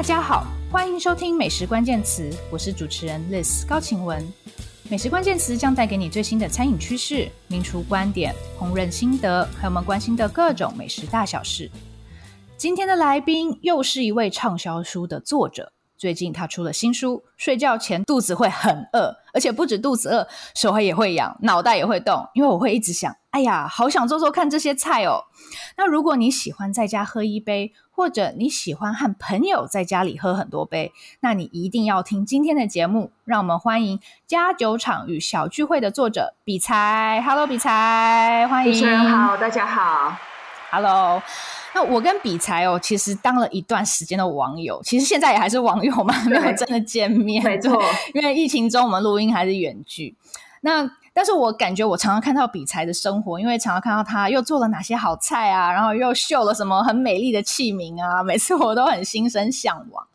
[0.00, 4.26] 大家好，欢迎收听美食关键词，我是主持人 Liz 高晴雯。
[4.88, 11.70] 美食关键词将带给你最新的餐饮趋势、名厨观点、烹饪心得，还有我们关心的各种美食大小事。
[12.56, 15.70] 今天的来宾又是一位畅销书的作者。
[15.98, 25.24] 最近他出了新书，睡觉前肚子会很饿，而且不止肚子饿，手也会痒，脑袋也会动，因为我会一直想，哎呀，好想做做看这些菜哦。
[25.76, 30.90] 那如果你喜欢在家喝一杯，或者你喜欢和朋友在家里喝很多杯，
[31.20, 33.12] 那你一定要听今天的节目。
[33.26, 37.22] 让我们欢迎家酒厂与小聚会的作者比才。
[37.26, 38.72] Hello，比才，欢迎。
[38.72, 40.16] 主持人好，大家好。
[40.70, 41.22] Hello。
[41.74, 47.44] 那我跟比才哦，其实当了一段时间的网友，其实现在也还是网友嘛， 没有真的见面。
[47.44, 47.82] 没错，
[48.14, 50.16] 因为疫情中我们录音还是远距。
[50.62, 60.06] 那但是我感觉我常常看到比才的生活，因为常常看到他又做了哪些好菜啊，然后又秀了什么很美丽的器皿啊，每次我都很心生向往。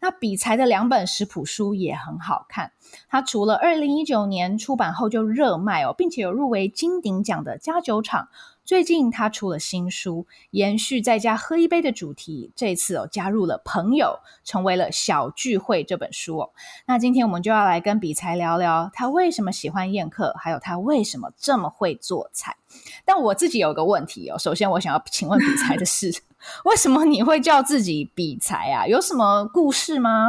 [0.00, 2.72] 那比才的两本食谱书也很好看，
[3.08, 8.28] 他除了二零一九年出版后就热卖哦，并且有入围金鼎奖的家酒厂。
[8.64, 16.50] 最近他出了新书，延续在家喝一杯的主题，这次哦加入了朋友，成为了小聚会这本书哦。
[16.86, 22.56] 那今天我们就要来跟比才聊聊，他为什么喜欢宴客，还有他为什么这么会做菜。
[23.04, 26.10] 但我自己有个问题哦，首先我想要请问比才的是，
[26.64, 28.86] 为什么你会叫自己比才啊？
[28.86, 30.28] 有什么故事吗？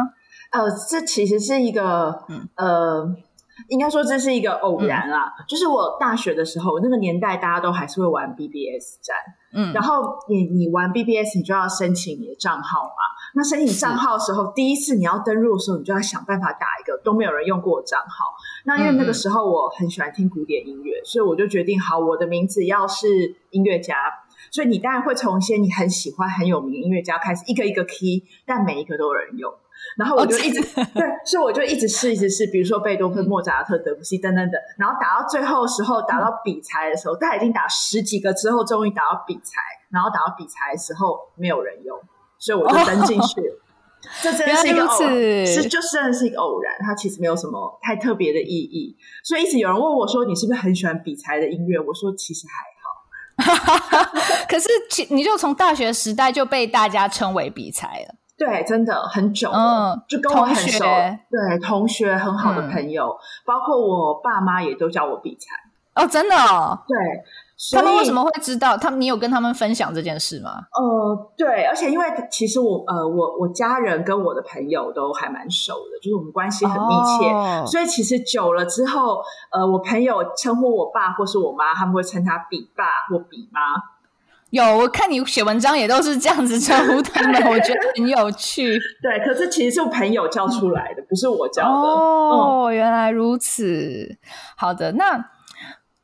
[0.51, 3.15] 呃，这其实是一个，嗯呃。
[3.67, 9.15] 应该说这是一个偶然啦，嗯、就是我大学的时候，那个年代大家都还是会玩 BBS 站，
[9.53, 13.13] 嗯，然后你你玩 BBS，你就要申请你的账号嘛。
[13.35, 18.25] 那申请账号的时候，第一次你要登录的时候，你就要想办法打一个都没有人用过的账号。
[18.65, 23.95] 那因为那个时候我很喜欢听古典音乐，嗯、所以我就决定，好，我的名字要是音乐家。
[24.51, 29.51] 所以你当然会从一些你很喜欢很有名的音乐家开始，一个一个 key，但每一个都有人用。
[29.97, 32.47] 然后我就一直、哦、对，所以我就一直试，一直试。
[32.47, 34.59] 比如说贝多芬、莫扎特、德布西等等等。
[34.77, 39.61] 然后打到最后的时候，打到比才的时候，他已经打十几个之后，终于打到比才。
[39.91, 41.99] 然后打到比才的时候，没有人用，
[42.39, 43.41] 所以我就登进去。
[43.41, 43.53] 哦、
[44.21, 46.73] 这真的是一个偶然，是就真的是一个偶然。
[46.81, 48.97] 它其实没有什么太特别的意义。
[49.23, 54.09] 所以一直有人问我说：“你是不是很喜欢比才的音乐？”我说：“其实还好。
[54.49, 58.15] ”可是，其你就从大学时代就被大家称为比才了。
[58.35, 60.83] 对，真的很久了，嗯、就跟我很熟。
[60.83, 65.47] 同对，同学很好的朋友，嗯、包括我爸妈也都叫我比才。
[65.95, 66.79] 哦，真的哦。
[66.87, 66.97] 对，
[67.77, 68.75] 他们为什么会知道？
[68.75, 70.49] 他们你有跟他们分享这件事吗？
[70.73, 79.21] 呃，对，而且因为其实我呃，我我家人跟我的朋友都还蛮熟的，就是我们关系很密切，哦、所以其实久了之后，
[79.51, 83.61] 呃，我朋友称呼我爸或是我妈，他们会称他比爸或比妈。
[84.53, 88.79] 有，我看你写文章也都是这样子称呼他们， 我觉得很有趣。
[89.01, 91.69] 对，可是其实是朋友叫出来的，嗯、不是我叫的。
[91.69, 94.15] 哦，嗯、原来如此。
[94.55, 95.13] 好的，那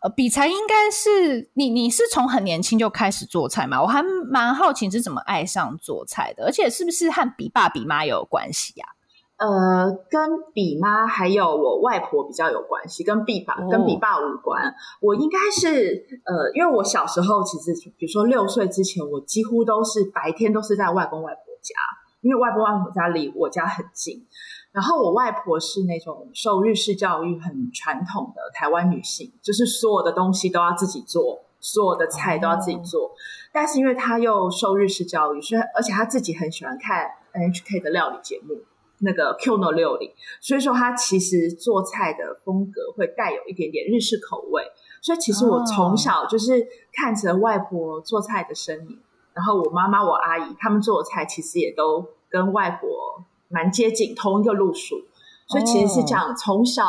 [0.02, 3.80] 呃，比才应该是你，你是从很年轻就开始做菜吗？
[3.84, 4.02] 我还
[4.32, 8.98] 蛮好奇你是怎么爱上做菜的，而且是不是和比爸比妈有关系呀、啊？
[9.40, 14.76] 呃，跟比妈还有我外婆比较有关系，跟比爸、哦、跟比爸无关。
[15.00, 21.74] 我应该是呃，因为我小时候其实，比如说六岁之前，我几乎都是白天都是在外公外婆家，
[22.20, 24.28] 因为外公外婆家离我家很近。
[24.74, 33.08] 然后我外婆是那种受日式教育很传统的台湾女性，就是所有的东西都要自己做，所有的菜都要自己做。
[33.08, 33.12] 哦、
[33.54, 38.64] 但是因为她又受日式教育，所以而且她自己很喜欢看 NHK 的料理节目。
[39.02, 40.12] 那个 Kyo no 六零，
[40.42, 44.64] 所以说他其实做菜的风格会带有一点点日式口味，
[45.02, 49.00] 所以其实我从小就是看着外婆做菜的身影，
[49.34, 55.06] 然后我妈妈、我阿姨他们做的菜其实也都跟外婆蛮接近，同一个路数，
[55.48, 56.84] 所以其实是这样，从小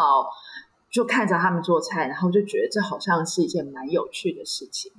[0.91, 4.91] 就看着他们做菜，然后就觉得这好像是一件蛮有趣的事情，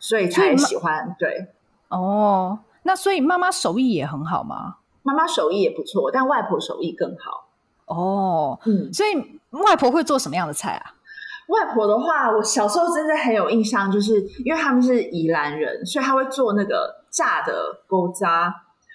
[0.00, 1.14] 所以才喜欢。
[1.18, 1.48] 对，
[1.88, 4.76] 哦，那所以妈妈手艺也很好吗？
[5.04, 7.46] 妈妈手艺也不错，但外婆手艺更好。
[7.86, 9.14] 哦，嗯，所以
[9.50, 10.94] 外婆会做什么样的菜啊？
[11.48, 18.52] 外婆的话，我小时候真的很有印象，就是因为他们是宜兰人，所以他会做那个炸的高渣，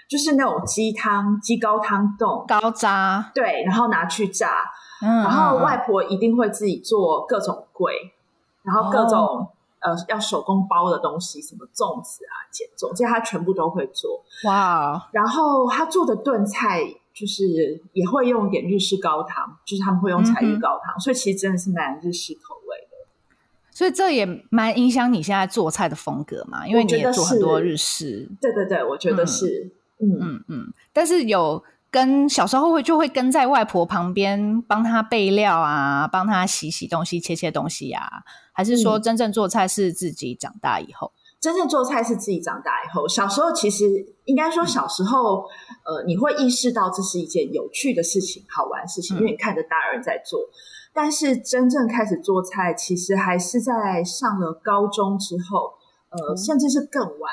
[0.09, 4.65] 就是那种鸡汤、鸡高汤冻高渣，对，然后拿去炸。
[5.01, 7.91] 嗯，然后外婆一定会自己做各种粿，
[8.63, 9.47] 然后各种。
[9.81, 14.23] 哦呃，要手工包的东西，什么粽子啊、碱粽，这些他全部都会做。
[14.45, 16.83] 哇然后他做的炖菜，
[17.13, 23.07] 就是也会用一点日式高汤，就是他们会用柴鱼高汤，嗯、所以其实真的是蛮日式口味的。
[23.71, 28.29] 所以这也蛮影响你现在做菜的风格嘛，因为你也做很多日式。
[28.41, 29.71] 对对对，我觉得是。
[30.01, 30.73] 嗯嗯嗯。
[30.91, 41.11] 但是有跟小时候会就会跟在外婆旁边帮她备料啊，帮她洗洗东西、切切东西呀、啊，还是说真正做菜是自己长大以后？
[41.15, 43.85] 嗯真正做菜是自己长大以后，小时候其实
[44.25, 45.45] 应该说小时候，
[45.85, 50.37] 呃，你会意识到这是一件有趣的事情、好玩的事情，因为你看着大人在做。
[50.93, 55.75] 但是真正开始做菜，其实还是在上了高中之后，
[56.09, 57.31] 呃，甚至是更晚。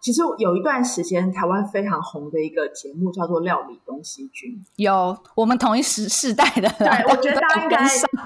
[0.00, 7.78] 其实有一段时间，台湾非常红的一个节目叫做《料理东西君》，有我们同一时世代的，对，我觉得大家应该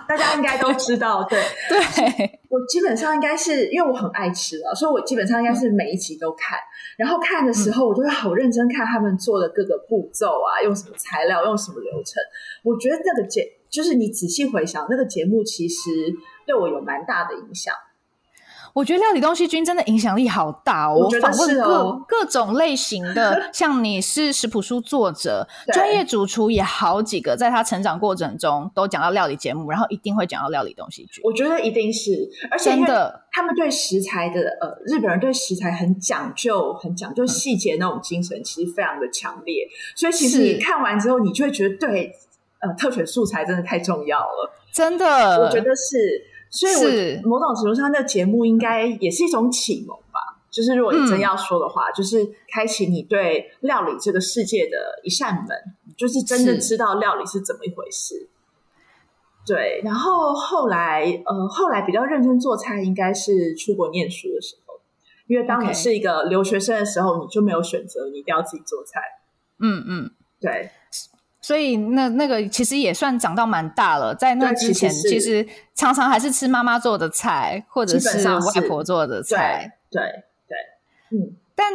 [0.07, 1.41] 大家应该都知道，对
[1.71, 2.41] 对。
[2.51, 6.59] 我基本上应该是因为我很爱吃啊，所以我基本上应该是每一集都看。
[6.59, 12.23] 嗯、然后看的时候，我就会好认真看他们做的各个步骤啊，用什么材料，用什么流程。
[12.63, 15.91] 我觉得那个节就是你仔细回想，那个节目其实
[16.47, 17.75] 对我有蛮大的影响。
[18.75, 20.95] 我觉得料理东西君真的影响力好大哦！
[20.95, 31.23] 我访问各、哦、各种类型的， 像你是食谱书作者，专业主厨也好几个，在他成长过程中都讲到料理节目，然后一定会讲到料理东西君。
[31.23, 39.69] 我觉得一定是，而且真的，他们对食材的呃，日本人对食材很讲究、很讲究细节那种精神，其实非常的强烈。
[39.95, 42.11] 所以其实你看完之后，你就会觉得对，
[42.61, 44.51] 呃，特选素材真的太重要了。
[44.73, 45.07] 真的，
[45.45, 46.32] 我觉得是。
[46.53, 50.21] 所以我某种程度上，那节目应该也是一种启蒙吧。
[50.51, 55.49] 就是如果你真要说的话，嗯、就是开启你对料理这个世界的一扇门，
[55.97, 58.29] 就是真的知道料理是怎么一回事。
[59.47, 64.75] 对，然后后来，呃，后来比较认真做菜，应该是出国念书的时候。
[65.27, 69.01] 因为当你是一个留学生的时候，你就没有选择，你一定要自己做菜。
[69.59, 70.71] 嗯嗯，对。
[71.43, 79.77] 所以那那个其实也算长到蛮大了，在那之前其实常常还是吃妈妈做的菜，或者是外婆做的菜。
[79.91, 80.57] 对对
[81.11, 81.37] 对，嗯。
[81.55, 81.73] 但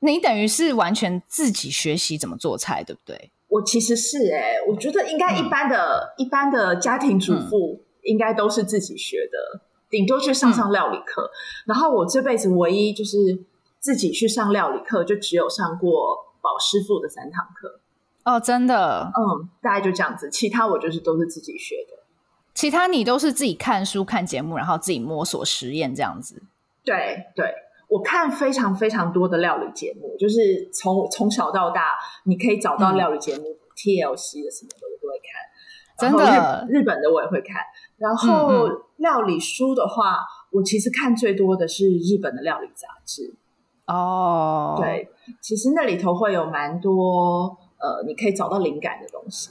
[0.00, 3.30] 你等于是完全自己学习怎么做菜，对不对？
[3.48, 9.60] 我其实是哎、欸，我觉得应该一般的、嗯、一般的家庭主妇应该都是自己学的，
[9.90, 11.22] 顶、嗯、多去上上料理课。
[11.22, 11.36] 嗯、
[11.66, 13.44] 然后我这辈子唯一就是
[13.78, 17.78] 自己去上料理课，就只有上过宝师傅的三堂课。
[18.24, 20.30] 哦，真的，嗯，大概就这样子。
[20.30, 22.04] 其他我就是都是自己学的，
[22.54, 26.40] 其他你都是自己看书、看节目，然后自己摸索实验这样子。
[26.84, 27.52] 对对，
[27.88, 35.42] 我看非常非常多的料理节目，就是从从小到大，你可以找到料理节目、嗯、TLC 的什么的，我都会看。
[35.98, 37.56] 真的，日本的我也会看。
[37.98, 43.34] 然后料理书的话，嗯嗯，我其实看最多的是日本的料理杂志。
[43.86, 45.08] 哦，对，
[45.40, 47.58] 其实那里头会有蛮多。
[47.82, 49.50] 呃，你可以找到灵感的东西。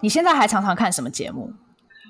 [0.00, 1.52] 你现在还常常看什么节目？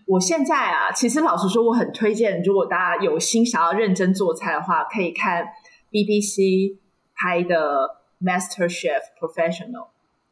[0.06, 5.44] 我现在啊，其实老实说，我很推荐，如果大家有心想要认真做菜的话，可以看
[5.90, 6.78] BBC
[7.14, 9.88] 拍的 Master Chef Professional。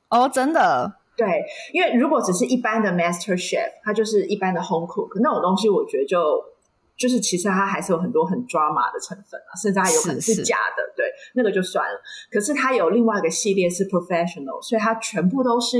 [0.08, 0.96] 哦，真的？
[1.16, 6.19] 对，因为如果只是一般的 Master Chef，它就是一般的 Home Cook 那种东西，我觉得就。
[6.96, 12.00] 就是其实它还是有很多很 drama 的成分啊，甚至还有可能是假的，对，那个就算了。
[12.31, 15.76] 可是它有另外一个系列是 professional，所以它全部都是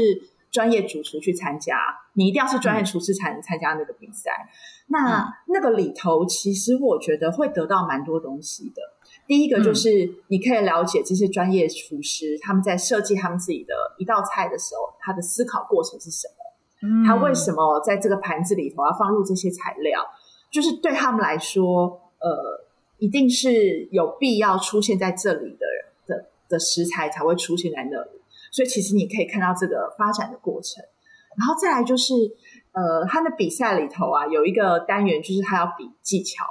[0.51, 1.77] 专业主厨去参加，
[2.15, 4.31] 你一定要是专业厨师才能参加那个比赛。
[4.41, 4.51] 嗯、
[4.89, 8.83] 那、嗯、那个里头，其实我觉得会得到蛮多东西的。
[9.27, 9.89] 第一个就是
[10.29, 16.35] 你可以了解这些专业厨师他们在设计他们自己的一道菜的时候，他的思考过程是什么？
[16.83, 20.01] 嗯，他为什么在这个盘子里头要放入这些材料？
[20.51, 22.65] 就是对他们来说，呃，
[22.99, 30.83] 一定是有必要出现在这里的人的的食材才会出现在那里，所以其实你可以看到这个发展的过程。
[31.39, 32.15] 然后再来就是，
[32.73, 36.47] 呃，他的比赛里头啊，有一个单元就是他要比技巧，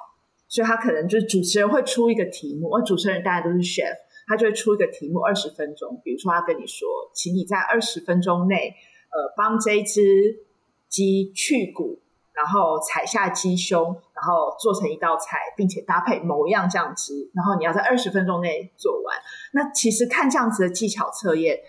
[0.48, 3.96] 所以他可能就是主持人会出一个题目，而主持人大家都是 chef，
[4.28, 8.76] 他就会出一个题目二十分钟，比如说他跟你说，请你在二十分钟内，
[9.10, 10.46] 呃，帮这只
[10.88, 12.02] 鸡去骨。
[12.36, 19.18] 然后踩下鸡胸，然后做成一道菜，并且搭配某一样酱汁，然后你要在二十分钟内做完。
[19.54, 21.60] 那其实看这样子的技巧测验，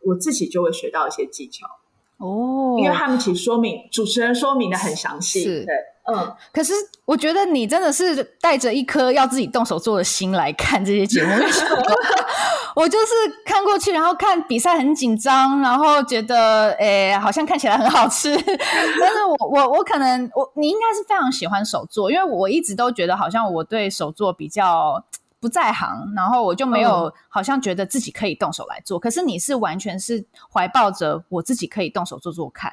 [0.00, 1.66] 我自己就会学到一些技巧
[2.18, 5.74] 哦，因为他们其实说明主持人说明的很详细，是对。
[6.06, 6.74] 嗯，可是
[7.06, 11.30] 我觉得你真的是带着一颗要自己动手做的心来看这些节目。
[12.74, 13.14] 我就是
[13.44, 18.34] 看过去，然后看比赛很紧张，然后觉得诶好像看起来很好吃。
[18.36, 25.04] 但是我我我可能我你应该是非常喜欢手作，因为我一直都觉得好像我对手作比较
[25.40, 28.98] 不在行，然后我就没有好像觉得自己可以动手来做。
[28.98, 32.72] 嗯、可是你是完全是怀抱着我自己可以动手做做看。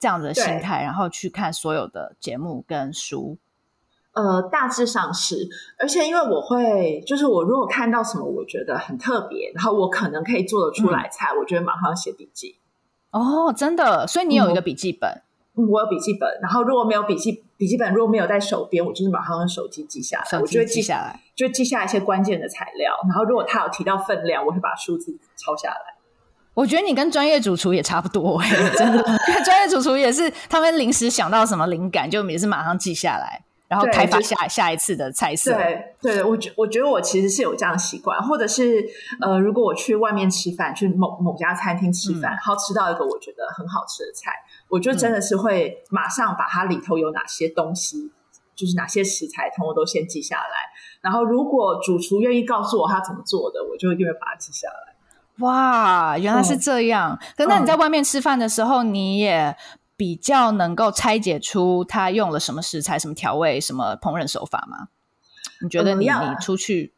[0.00, 3.36] 这样的心态，然后去看所有的节目跟书。
[4.18, 5.48] 呃，大致上是，
[5.78, 12.58] 而且因为我会，就是我如果看到什么我觉得很特别，然后我可能可以做得出来菜，嗯、我觉得马上写笔记。
[13.12, 15.22] 哦，真的，所以你有一个笔记本？
[15.56, 16.28] 嗯，我有笔记本。
[16.42, 20.38] 然后如果没有笔记笔记本，如果没有在手边，我就是马上用手机记下来。
[20.40, 22.92] 我就会记下来，就记下一些关键的材料。
[23.08, 25.94] 然后如果他有提到分量，我会把数字抄下来。
[26.54, 29.02] 我觉得你跟专业主厨也差不多哎、欸，真的，
[29.44, 33.44] 专业主厨也是他们临时想到什么灵感，就也是马上记下来。
[33.68, 35.52] 然后开发下下一次的菜色。
[35.52, 38.82] 对对，我觉我觉得我其实是有这样的习惯，或者是
[39.20, 44.32] 呃，如果我去外面吃饭，去某某家餐厅吃饭，嗯、然后吃到一个我觉得很好吃的菜，
[44.68, 48.10] 我就真的是会马上把它里头有哪些东西，嗯、
[48.56, 50.72] 就是哪些食材，通通都先记下来。
[51.02, 54.94] 然后如果主厨愿意告诉我他怎么做的，我就一定会把它记下来。
[55.40, 57.16] 哇，原来是这样。
[57.20, 59.54] 嗯、可那你在外面吃饭的时候，你也。
[59.98, 64.88] 比较能够拆解出他用了什么食材、什么调味、什么烹饪手法吗？
[65.60, 66.94] 你觉得你、嗯、你出去，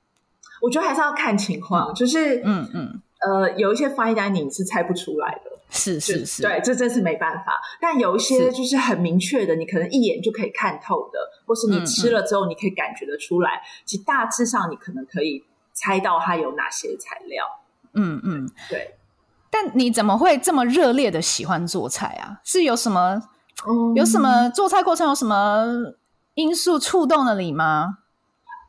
[0.60, 7.58] 我觉得还是要看情况，嗯、就是嗯嗯呃，有一些 fine dining 你是猜不出来的，是是是，对，这真是没办法。
[7.80, 15.42] 但有一些就是很明确的，你可能一眼就可以看透的，或是你吃了之后你可以感觉得出来，嗯嗯，其实大致上你可能可以
[15.72, 17.46] 猜到它有哪些材料。
[17.94, 18.96] 嗯嗯，对。
[19.50, 22.40] 但你怎么会这么热烈的喜欢做菜啊？
[22.44, 23.20] 是有什么、
[23.68, 25.66] 嗯、有什么做菜过程有什么
[26.34, 27.98] 因素触动了你吗？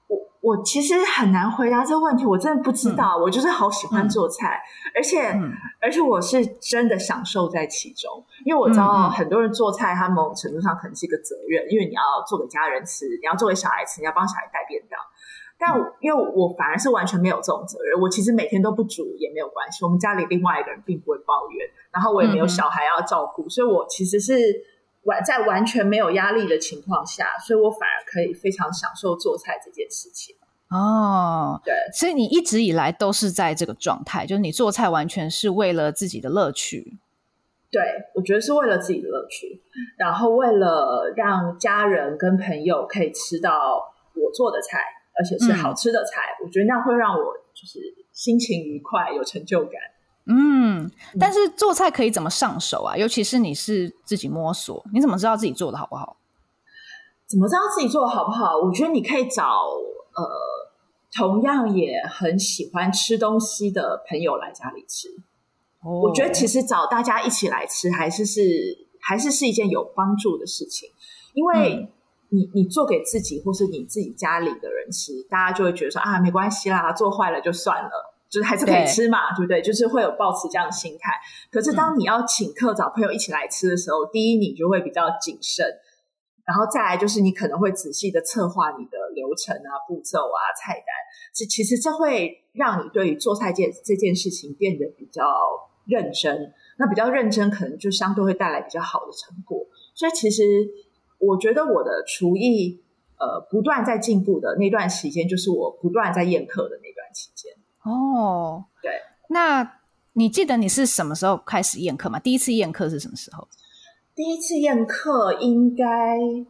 [0.08, 0.18] 我
[0.56, 3.20] 我其实很难回答这个问题，我真的不知道。
[3.20, 8.10] 嗯、我就是好喜欢做菜，嗯、而且、嗯、而且我是真的享受在其中，
[8.44, 15.00] 因为我知道很多人做菜，他某种程度上可能是一个责任，因为你要做给家人吃，你要做给小孩吃，你要帮小孩带便当。
[15.64, 19.86] 但因为我反而是完全没有这种责任，我其实每天都不煮也没有关系。
[19.86, 24.34] 我们家里另外一个人并不会抱怨，然后我也没有小孩要照顾，嗯、所以我其实是
[25.04, 30.36] 完在完全没有压力的情况下，所以我反而可以非常享受做菜这件事情。
[30.72, 36.98] 哦，对，所以你一直以来都是在这个状态，就是你做菜完全是为了自己的乐趣。
[37.70, 37.84] 对，
[38.16, 39.62] 我觉得是为了自己的乐趣，
[40.00, 44.80] 然后为了让家人跟朋友可以吃到我做的菜。
[45.18, 47.80] 而且是好吃的菜，嗯、我觉得那会让我就是
[48.14, 49.74] 心情愉快，有成就感。
[50.26, 50.90] 嗯，
[51.20, 52.96] 但是做菜可以怎么上手啊？
[52.96, 56.18] 尤其是你是自己摸索，你怎么知道自己做的好不好？
[57.28, 58.58] 怎么知道自己做的好不好？
[58.58, 59.44] 我觉得你可以找
[60.16, 60.24] 呃，
[61.18, 65.10] 同样也很喜欢吃东西的朋友来家里吃。
[65.82, 68.42] 哦、我觉得其实找大家一起来吃，还是是
[69.02, 70.90] 还是是一件有帮助的事情，
[71.34, 71.92] 因为。
[72.32, 77.92] 嗯你你做给自己或是你自己家里的人吃，大家就会觉得说啊，没关系啦，做坏了就算了，
[78.30, 79.62] 就是还是可以吃嘛，对，对不对？
[79.62, 81.12] 就是会有抱持这样的心态。
[81.52, 85.66] 可是当你要请客找朋友一起来吃的时候，嗯、第一你就会比较谨慎，
[86.46, 90.86] 然后再来就是你可能会仔细的策划你的流程啊、步骤啊、菜单。
[91.36, 95.22] 这其实这会让你对于做菜这这件事情变得比较
[95.86, 96.54] 认真。
[96.80, 99.68] 那比较认真，可能就相对会带来比较好的成果。
[99.94, 100.44] 所以其实。
[101.22, 102.84] 我觉得我的厨艺，
[103.20, 107.54] 呃，不断在进步的那段时间，就是我不断在宴客的那段期间。
[107.84, 108.92] 哦，对。
[109.30, 109.80] 那
[110.14, 112.20] 你记得你是什么时候开始宴客吗？
[112.20, 113.48] 第一次宴客是什么时候？
[114.16, 115.86] 第一次宴客应该，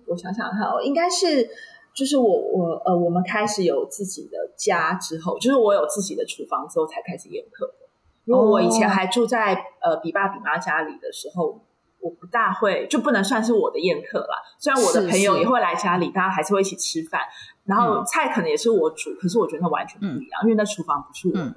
[0.07, 1.49] 我想想看哦，应该是
[1.93, 7.89] 就是我我呃，我们开始有自己的家之后，就是我有自己的厨房之后才开始宴客的。
[8.23, 11.61] 如果我以前还住在、哦、呃比爸比妈家里的时候。
[12.01, 14.37] 我不大会，就不能算是我的宴客啦。
[14.57, 17.21] 虽然我的朋友也会来家里，大家还是会一起吃饭，
[17.65, 21.43] 然后菜可能也是我煮，嗯、可是我觉得那完全不一样，嗯、因为那厨房不是我的。
[21.43, 21.55] 嗯、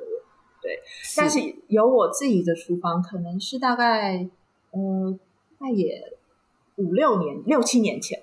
[0.61, 4.29] 对，是但是有我自己的厨房，可能是大概，
[4.71, 5.19] 呃，
[5.59, 6.13] 那也
[6.77, 8.21] 五六年、六七年前。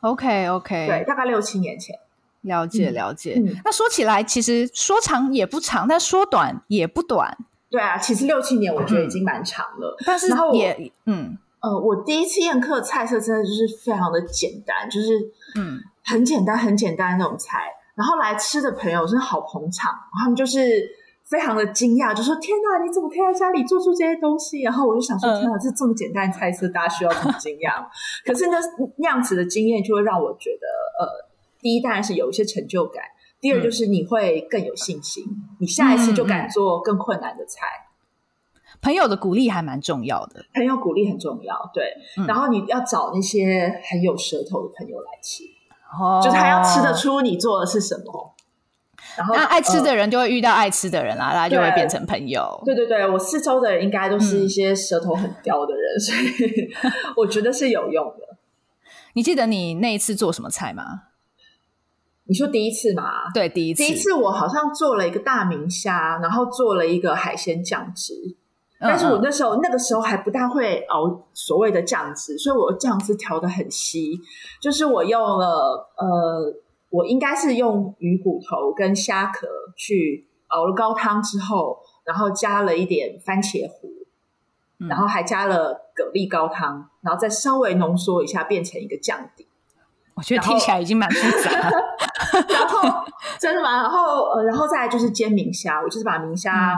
[0.00, 1.98] OK OK，对，大概六七年前。
[2.40, 3.34] 了解了解。
[3.36, 7.36] 嗯、那说起来，其实说长也不长，但说短也不短。
[7.68, 11.36] 对啊，其实六七年我觉得已经蛮长了，嗯、但是也嗯。
[11.60, 15.18] 呃，我第一次宴客菜色真的就是非常的简单，就是
[15.56, 17.64] 嗯，很简单很简单的那种菜。
[17.94, 20.88] 然后来吃的朋友真的好捧场，他们就是
[21.24, 27.84] 非常的惊讶，就说：“天哪，你怎么可以在家里做出这些东西？”然后我就想说：“嗯、天哪，这这么简单的菜色，大家需要这么惊讶？”
[28.24, 28.58] 可是那，
[28.96, 31.28] 那样子的经验就会让我觉得，呃，
[31.60, 33.04] 第一当然是有一些成就感，
[33.38, 37.66] 第二就是你会更有信心，嗯、你下一次就敢做更困难的菜。
[38.82, 41.92] 朋友的鼓励还蛮重要的，朋友鼓励很重要，对。
[42.16, 45.44] 嗯、然后你要找那些很有舌头的朋友来吃，
[46.00, 48.34] 哦，就是他要吃得出你做的是什么。
[49.16, 52.62] 然后，那爱吃的人就会遇到爱吃的人啦，呃、大家就会变成朋友。
[52.64, 56.70] 对对对，我四周的人应该都是一些舌头很刁的人，嗯、所以
[57.16, 58.36] 我觉得是有用的。
[59.14, 60.84] 你记得你那一次做什么菜吗？
[62.24, 63.30] 你说第一次吗？
[63.34, 63.82] 对，第一次。
[63.82, 68.36] 第一次我好像做了一个大明虾，然后做了一个海鲜酱汁。
[68.80, 74.18] 但是我那时候那个时候还不大会熬所谓的酱汁，所以我酱汁调的很稀。
[74.60, 76.54] 就是我用了呃，
[76.88, 79.46] 我应该是用鱼骨头跟虾壳
[79.76, 83.88] 去熬了高汤之后，然后加了一点番茄糊，
[84.78, 89.46] 嗯、然后还加了蛤蜊高汤，然后再稍微浓缩一下，变成一个酱底。
[90.14, 91.78] 我觉得听起来已经蛮复杂了。
[92.48, 93.04] 然后
[93.38, 93.82] 真的吗？
[93.82, 96.74] 然后呃，然后再来就是煎明虾，我就是把明虾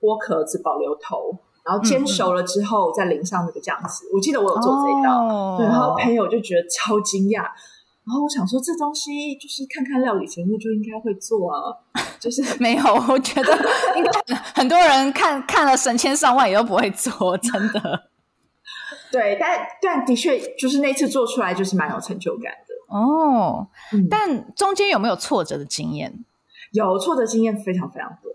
[0.00, 1.36] 剥壳子保留头，
[1.66, 4.06] 然后煎熟了之后再淋上那个酱汁。
[4.14, 7.42] 我记得我有做这一道，哦、然后朋友就觉得超惊讶。
[7.42, 11.74] 然后我想说，这东西就是看看料理节目就应该会做啊，
[12.20, 12.84] 就是 没有。
[13.08, 13.52] 我觉得
[13.96, 18.04] 应该很多人看看了成千上万也都不会做，真的。
[19.10, 22.96] 对，但但的确就是那次做出来就是蛮有成就感的。
[22.96, 26.24] 哦，嗯、但中间有没有挫折的经验？
[26.72, 28.30] 有挫折经验非常非常多，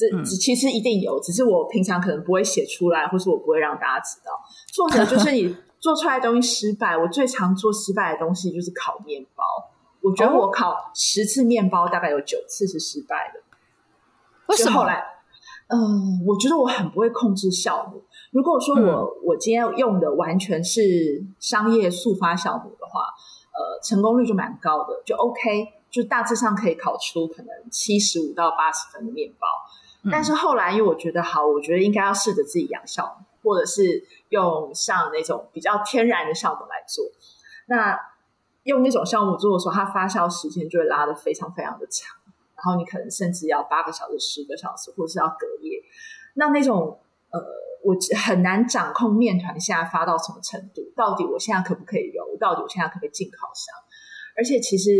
[0.00, 4.32] 这、嗯、其实一定有，只是我平常可能不会写出来，或是我不会让大家知道。
[4.72, 6.96] 挫折就是你 做出来的东西失败。
[6.96, 9.44] 我最常做失败的东西就是烤面包。
[10.00, 13.40] 我觉得我烤十次面包，大概有九次是失败的。
[14.46, 14.78] 为什么？
[14.78, 15.04] 后来，
[15.68, 15.88] 嗯、呃，
[16.26, 18.02] 我觉得我很不会控制酵母。
[18.32, 23.02] 如果说我、嗯、我今天用的完全是商业速发酵母的话。
[23.52, 29.46] 呃，成功率就蛮高的，就 OK，就大致上可以烤出可能七十五到八十分的面包。
[30.08, 37.04] 但是后来，因为我觉得好，我觉得应该要试着自己养酵母，或者是用像那种比较天然的酵母来做。
[37.66, 37.98] 那
[38.62, 42.16] 用那种酵母做的时候，它发酵时间就会拉得非常非常的长，
[42.54, 45.82] 然后你可能甚至要八个小时、十个小时，或者是要隔夜。
[46.34, 47.40] 那那种呃。
[47.82, 52.36] 我很难掌控面团现在发到什么程度，到底我现在可不可以揉？
[52.38, 53.74] 到底我现在可不可以进烤箱？
[54.36, 54.90] 而且其实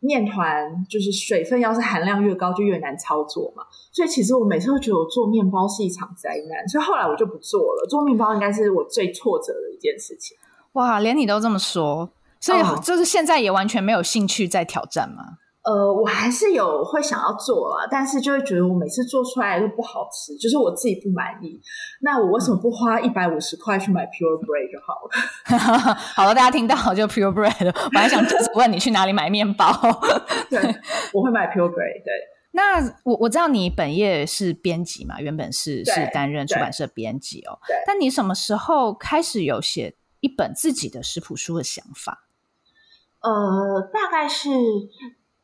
[0.00, 3.62] 面团就是水分，要是含量越高就越难操作嘛。
[3.92, 7.86] 所以其实我每次都觉得我做面包是一场灾难，所以后来我就不做了。
[7.88, 10.36] 做面包应该是我最挫折的一件事情。
[10.72, 15.38] 哇，连你都这么说，所以就是现在也完全没有兴趣再挑战吗？
[15.62, 21.60] 呃，我还是有会想要做啦，但是就会觉得我每次做出来都不好吃，就是我自己不满意。
[22.00, 24.94] 那我为什么不花一百五十块去买 Pure Bread 就好
[25.84, 25.94] 了？
[26.16, 27.72] 好了，大家听到就 Pure Bread。
[27.92, 29.70] 本来想就是问你去哪里买面包，
[30.48, 30.58] 对，
[31.12, 32.04] 我会买 Pure Bread。
[32.04, 32.10] 对，
[32.52, 37.58] 那我我知道你本业是编辑嘛，原本是是担任出版社编辑哦。
[37.68, 42.24] 对，但你什么时候开始有写一本自己的食谱书的想法？
[43.20, 44.48] 呃，大概是。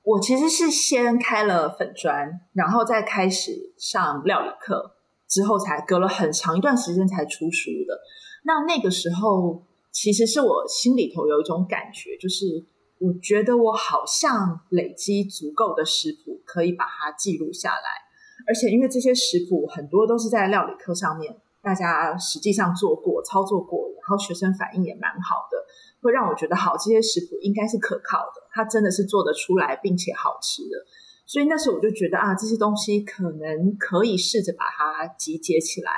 [0.07, 4.92] 我其实是先开了粉专，然后再开始上料理课，
[5.29, 7.99] 之后才隔了很长一段时间才出书的。
[8.45, 12.64] 那那个时候，其实是我心里头有一种感觉，就是
[13.01, 18.07] 我觉得我好像累积足够的食谱，可以把它记录下来。
[18.47, 25.66] 而且因为这些食谱很多都是在料理课上面，大家实际上做过、操作过，然后学生反应也蛮好的。
[26.07, 30.87] 会让我觉得好，这些食谱应该是可靠的，它真的是做得出来并且好吃的，
[31.27, 35.90] 所以那时候我就觉得啊，这些东西可能可以试着把它集结起来，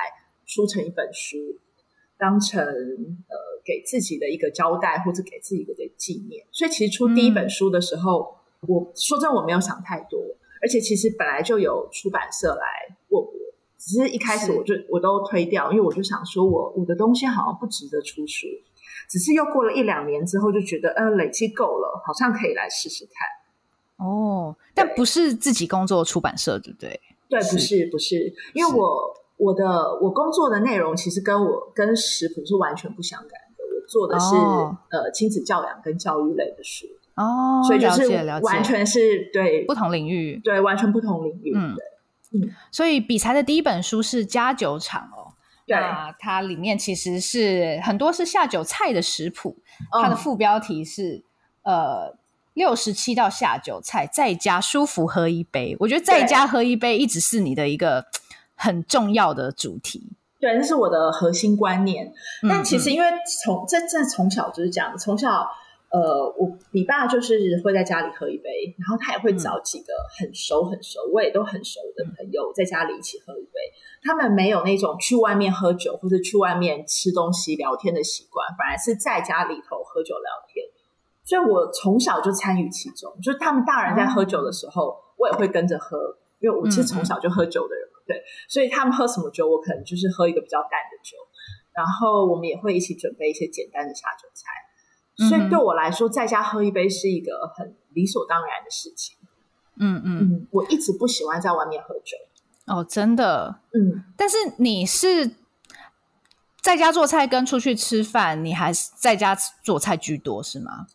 [0.45, 1.37] 出成一本书，
[2.17, 6.45] 当成呃给自己的一个交代，或者给自己的一个纪念。
[6.51, 10.19] 所以其实出第一本书的时候，嗯、我说真我没有想太多，
[10.61, 13.31] 而且其实本来就有出版社来问我，
[13.77, 18.47] 只是一开始我就我都推掉，因为我就想说我我的东西好像不值得出书。
[19.07, 24.05] 只是又过了一两年之后，就觉得呃累积够了，好像可以来试试看。
[24.05, 26.99] 哦，但不是自己工作出版社，对不对？
[27.27, 33.63] 对，不是不是，因为我我的我工作的内容其实跟我跟食谱是完全不相干的。
[33.63, 38.07] 我做的是、哦、呃亲子教养跟教育类的书哦，所以就是
[38.41, 41.53] 完全是对不同领域，对完全不同领域。
[41.53, 41.75] 嗯
[42.31, 45.18] 嗯，所以比才的第一本书是家酒厂哦。
[45.69, 49.57] 那它里面其实是很多是下酒菜的食谱，
[50.01, 51.23] 它的副标题是、
[51.63, 52.17] 嗯、呃
[52.53, 55.77] 六十七道下酒菜，在家舒服喝一杯。
[55.79, 58.05] 我觉得在家喝一杯一直是你的一个
[58.55, 60.11] 很重要的主题。
[60.39, 62.11] 对，这是我的核心观念。
[62.47, 63.07] 但其实因为
[63.43, 65.47] 从这这从小就是这样，从小
[65.91, 73.59] 呃，我你爸就是会在家里喝一杯，然后他也会找几个很熟很熟，我也都很熟的朋友在家里一起喝一杯。
[74.03, 80.63] 他们没有那种去外面喝酒或者去外面吃东西聊天的习惯，反而是在家里头喝酒聊天。
[81.25, 91.17] 所以我从小就参与其中，就是他们大人在喝酒的时候，嗯、我也会跟着喝，因为我其实从小就喝酒的人，嗯、对，所以他们喝什么酒，我可能就是喝一个比较淡的酒。
[91.73, 94.45] 然后我们也会一起准备一些简单的下酒菜。
[95.27, 99.17] 所以对我来说，在家喝一杯是一个很理所当然的事情。
[99.75, 102.17] 嗯嗯，嗯，我一直不喜欢在外面喝酒。
[102.65, 103.59] 哦，真的。
[103.73, 105.31] 嗯，但是你是
[106.61, 110.87] 在家做菜跟出去吃饭，你还是在家做菜居多是吗？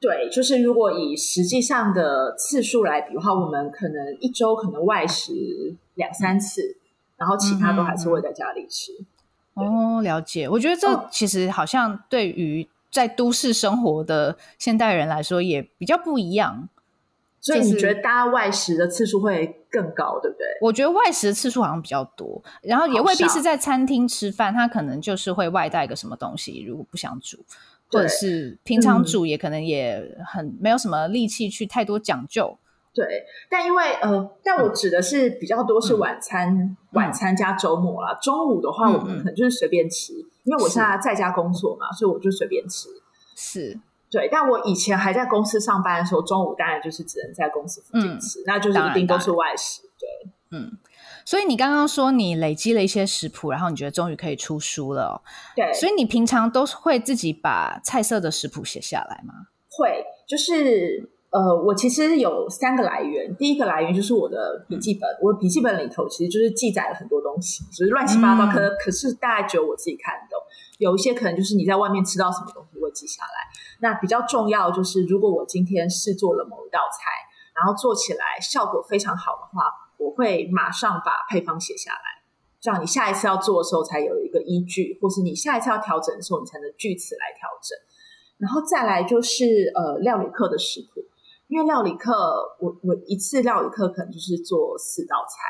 [0.00, 6.76] 对，就是如果以实际上的次数来比的话，我们可能一周可能外食两三次，
[7.16, 8.92] 然后其他都还是会在家里吃。
[9.54, 10.48] 嗯、哦，了解。
[10.48, 16.68] 我觉得这其实好像对于在都市生活的现代人来说也比较不一样。
[17.40, 20.46] 所以你觉得大家外食的次数会更高，对不对？
[20.60, 27.44] 我觉得外食的次数好像比较多，然后也未必是在餐厅吃饭，他可能就是会外带个什么东西，如果不想煮。
[27.90, 32.56] 或者是平常煮也可能也很没有什么力气去太多讲究，
[32.94, 33.24] 对。
[33.50, 38.18] 但因为呃，但我指的是比较多是晚餐，嗯、晚餐加周末啦。
[38.22, 42.88] 中午的话，我们可能就是随便吃，嗯、因为我现在在家工作嘛，所以我就随便吃。
[43.34, 43.78] 是，
[44.10, 44.28] 对。
[44.30, 49.82] 但我以前还在公司上班的时候，中午当然就是只能在公司附近吃，嗯、那就是一定都是外食。
[49.98, 50.78] 对，嗯。
[51.24, 55.22] 所以你刚刚说你累积了一些食谱，然后你觉得终于可以出书了哦。
[55.54, 59.32] 对，所以你平常都会自己把菜色的食谱写下来吗？
[59.70, 63.34] 会，就是呃，我其实有三个来源。
[63.36, 70.38] 第一个来源就是我的笔记本，嗯、我的笔记本里头其实就是记载了很多东西，就是乱七八糟，可、嗯、可是大概只有我自己看得懂。
[70.78, 73.50] 有一些可能就是你在外面吃到什么东西会记下来。
[73.80, 77.10] 那比较重要就是，如果我今天试做了某一道菜，
[77.56, 79.82] 然后做起来效果非常好的话。
[79.98, 82.24] 我会马上把配方写下来，
[82.60, 87.78] 这样你下一次要做的时候才有一个依据，或是你下一次要调整的时候，你才能据此来调整。
[88.38, 91.04] 然后再来就是呃料理课的食谱，
[91.52, 92.10] 因为料理课
[92.60, 95.42] 我我一次料理课可能就是做四道菜，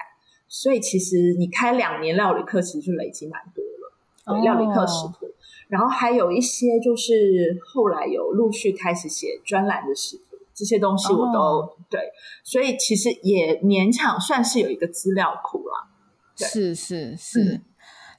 [0.49, 4.35] 所以其实你开两年料理课，其实就累积蛮多了。
[4.35, 5.33] 对，料理课食谱，
[5.69, 10.38] 然后还有一些就是后来有陆续开始写专栏的食谱。
[10.53, 11.71] 这些东西我都、oh.
[11.88, 12.11] 对，
[12.43, 15.88] 所以其实也勉强算是有一个资料库啦。
[16.35, 17.41] 是是是。
[17.43, 17.62] 嗯、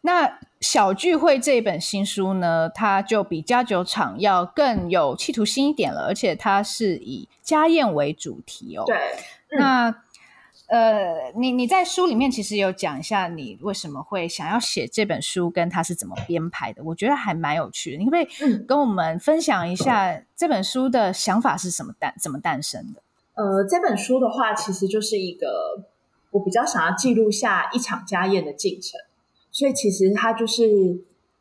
[0.04, 8.84] 那小聚会这本新书呢，它就比家酒厂要更有企图心一点了，而且它是以家宴为主题哦。
[8.88, 8.98] 对，
[9.50, 9.96] 嗯、那。
[10.68, 17.98] 呃，你你在书里面其实有讲一下你为什么会想要写这本书，跟它是怎么编排的，我觉得还蛮有趣的。
[17.98, 23.04] 你可不可以跟我们分享一下这本书的想法是什么诞怎么诞生的？
[23.36, 25.48] 呃，这本书的话，其实就是一个
[26.32, 29.00] 我比较想要记录下一场家宴的进程，
[29.54, 30.64] 所以其实它就是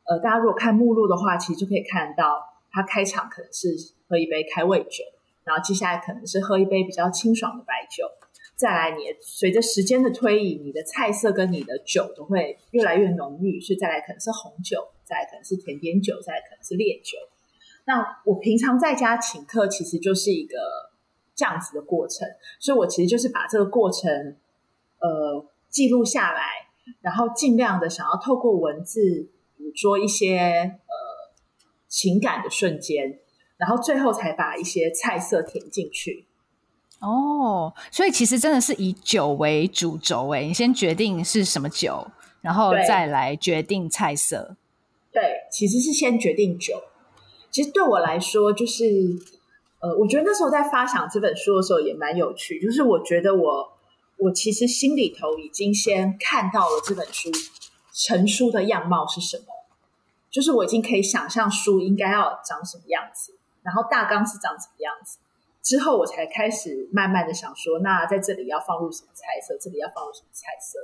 [0.05, 3.75] 呃，大家如果看目录的话，其实就可以看到它开场可能是
[4.09, 5.03] 喝一杯开胃酒，
[5.45, 8.07] 然后接下来可能是喝一杯比较清爽的白酒。
[8.55, 17.19] 再来，你随着时间的推移，你的菜色跟你的酒都会越来越浓郁，所以再来可能是红酒，再来可能是甜点酒，再来可能是烈酒。
[17.87, 20.57] 那我平常在家请客，其实就是一个
[21.35, 22.29] 这样子的过程，
[22.61, 24.37] 所以我其实就是把这个过程
[25.01, 26.69] 呃记录下来，
[27.01, 30.95] 然后尽量的想要透过文字捕捉一些呃
[31.89, 33.21] 情感的瞬间，
[33.57, 36.27] 然后最后才把一些菜色填进去。
[37.01, 42.07] 哦，所以其实真的是以酒为主轴诶，你先决定是什么酒，
[42.41, 44.57] 然后再来决定菜色。
[45.11, 46.81] 对，其实是先决定酒。
[47.51, 48.85] 其实对我来说，就是
[49.81, 53.72] 呃，我觉得那时候在发想这本书的时候也蛮有趣，就是我觉得我
[54.23, 57.29] 我其实心里头已经先看到了这本书
[57.93, 59.45] 成书的样貌是什么，
[60.31, 65.19] 就是我已经可以想象书应该要长什么样子，然后大纲是长什么样子。
[65.61, 69.59] 之后我才开始慢慢的想说，那在这里要放入什么菜色？
[69.61, 70.79] 这里要放入什么菜色？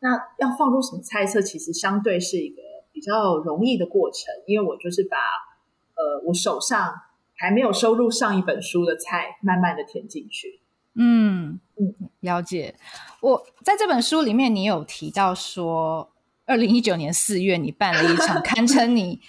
[0.00, 1.40] 那要放入什么菜色？
[1.40, 2.60] 其实相对是一个
[2.92, 5.16] 比较容易的过程，因为我就是把
[5.96, 6.94] 呃我手上
[7.34, 10.60] 还没有收入上一本书的菜，慢慢的填进去。
[10.96, 12.74] 嗯嗯，了解。
[13.20, 16.10] 我在这本书里面，你有提到说，
[16.46, 19.20] 二零一九年四月，你办了一场堪称你。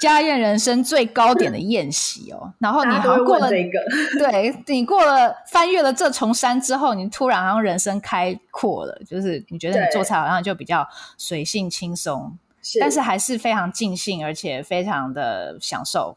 [0.00, 10.84] 家宴人生最高点的宴席哦，然后你好像过了，对，你过了翻越了这重山之后，你突然好像人生开阔了，就是你觉得你做菜好像就比较
[11.16, 16.16] 随性轻松，是但是还是非常尽兴，而且非常的享受。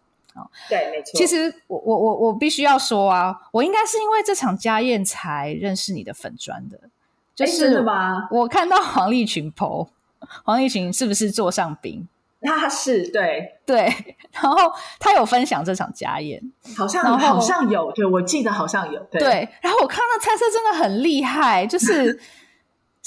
[0.69, 1.17] 对，没错。
[1.17, 6.79] 其实我我我我必须要说啊，我应该是因为这场家宴才认识你的粉砖的，
[7.35, 8.27] 就是吗？
[8.31, 9.87] 我看到黄立群 po，
[10.43, 12.07] 黄立群是不是座上宾？
[12.41, 13.91] 他 是对对，
[14.31, 16.39] 然后他有分享这场家宴，
[16.77, 19.49] 好像好像有，对，我记得好像有，对，对。
[19.61, 22.19] 然后我看到菜色真的很厉害，就是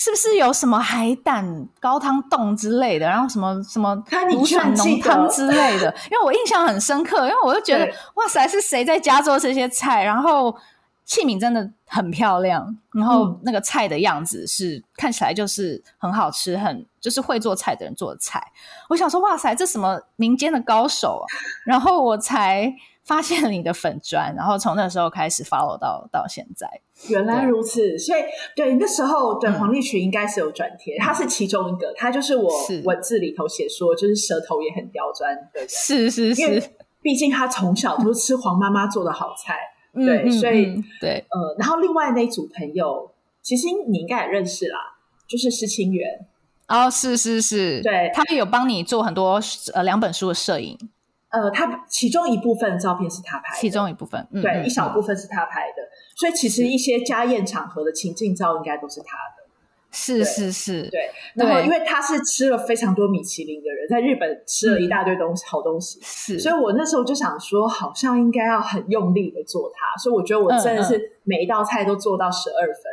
[0.00, 3.96] 是不是有什么海胆高汤冻之类的，然后什么什么
[4.30, 5.92] 芦笋浓汤之类的？
[6.08, 7.84] 因为我印象很深刻，因为我就觉得
[8.14, 10.04] 哇塞，是谁在家做这些菜？
[10.04, 10.56] 然后
[11.04, 18.40] 器皿真的很漂亮，然后那个菜的样子是、嗯、看起来就是很好吃，很就是会做菜的人做的菜。
[18.88, 21.26] 我想说哇塞，这什么民间的高手啊？
[21.66, 22.72] 然后我才。
[23.08, 26.68] 发现了你的粉砖，然后从那时候开始 follow 到到现在。
[27.08, 28.20] 原来如此，所以
[28.54, 32.52] 对那时候对黄立群应该是有转贴，他、嗯、是其中一个，他就是我
[32.84, 35.66] 文字里头写说，就是舌头也很刁钻的人。
[35.66, 39.56] 是是是，毕竟他从小都是吃黄妈妈做的好菜，
[39.94, 44.78] 嗯、对，嗯、所以、嗯、对呃，然后另外那组朋友，其实你应该也认识啦，
[45.26, 46.26] 就是施清源。
[46.66, 49.40] 哦，是是是，对，他有帮你做很多
[49.72, 50.76] 呃两本书的摄影。
[51.30, 55.82] 呃，他其中一部分照片是他拍的，其中一部分，嗯、对、嗯，一小部分是他拍的，
[56.16, 59.44] 所以其实一些家宴场合的情境照应该都是他的，
[59.90, 61.10] 是是是，对。
[61.34, 66.38] 然后，因为他是吃了非常多米其林的人，在日本吃了一大堆东西，嗯、好东西，是。
[66.38, 72.84] 所以我那时候就想说，好像应该要很用力的做它，所以我觉得我真的是每一道菜都做到十二分。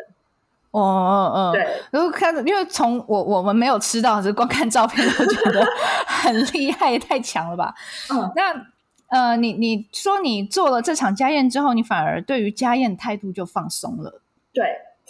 [0.81, 5.65] 哦哦哦，对，然后看，因为从我我们没有吃到，只是光看照片都觉得
[6.05, 7.73] 很厉害，太强了吧？
[8.13, 8.53] 嗯，那
[9.07, 14.21] 呃，你你说你做了这场家宴之后，你反而对于家宴态度就放松了？
[14.53, 14.65] 对，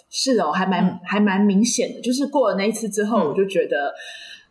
[0.08, 3.92] 是哦，还蛮、嗯、还蛮明显的，就是过了那一次之后，我就觉得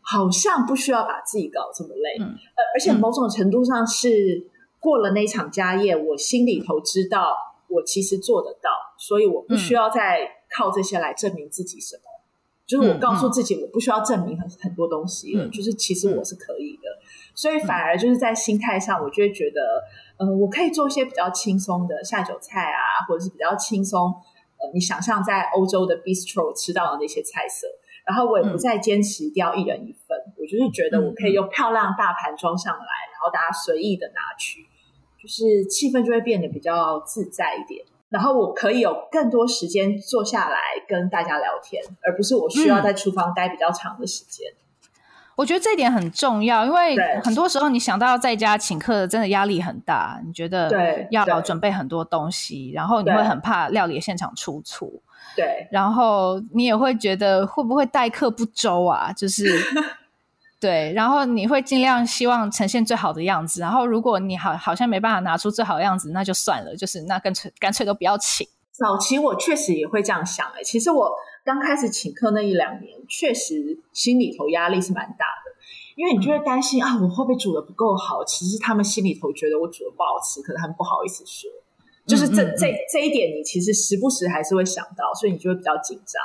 [0.01, 4.47] 好像不需要把自己搞这么累，嗯，呃，而且某种程度上是
[4.80, 7.38] 过了那场家宴，我心里头知道
[7.69, 10.28] 我其实做得到，所以我不需要再、嗯。
[10.56, 12.02] 靠这些来证明自己什么？
[12.65, 17.06] 就是我告诉自己，我不需要证明很很多东西了，嗯，就是其实我是可以的，嗯。
[17.36, 19.84] 所以反而就是在心态上，我就会觉得，
[20.18, 24.08] 呃，我可以做一些比较轻松的下酒菜啊，或者是比较轻松，
[24.58, 27.68] 呃，你想象在欧洲的 bistro 吃到的那些菜色。
[28.08, 32.80] 然后我也不再坚持一定要一人一份，嗯，我就是觉得我可以用漂亮大盘装上来，
[33.12, 34.62] 然后大家随意的拿取，
[35.22, 37.86] 就是气氛就会变得比较自在一点。
[38.10, 44.46] 然后我可以有更多时间坐下来跟大家聊天，而不是我需要在厨房待比较长的时间。
[44.52, 44.91] 嗯，
[45.36, 50.22] 我觉得这一点很重要，因为很多时候你想到要在家请客，真的压力很大。
[50.26, 50.70] 你觉得，
[51.10, 54.89] 要准备很多东西，然后你会很怕料理现场出错，
[55.36, 59.12] 对，然后你也会觉得会不会待客不周啊？
[59.12, 59.46] 就是。
[60.58, 63.62] 对，然后你会尽量希望呈现最好的样子。
[63.62, 68.48] 然后如果你好好像没办法拿出最好的样子，那就算了，就是那干脆干脆都不要请。
[68.72, 71.12] 早期我确实也会这样想，哎，其实我
[71.44, 75.52] 刚开始请客那一两年，确实心里头压力是蛮大的，
[75.96, 78.24] 因为你就会担心、嗯、啊，我会不会煮的不够好？
[78.24, 81.52] 其实他们心里头觉得我煮的不好吃，可是他们不好意思说。
[82.08, 86.22] 就是这、嗯嗯、这这一点，你其实时不时还是会想到，所以你就会比较紧张。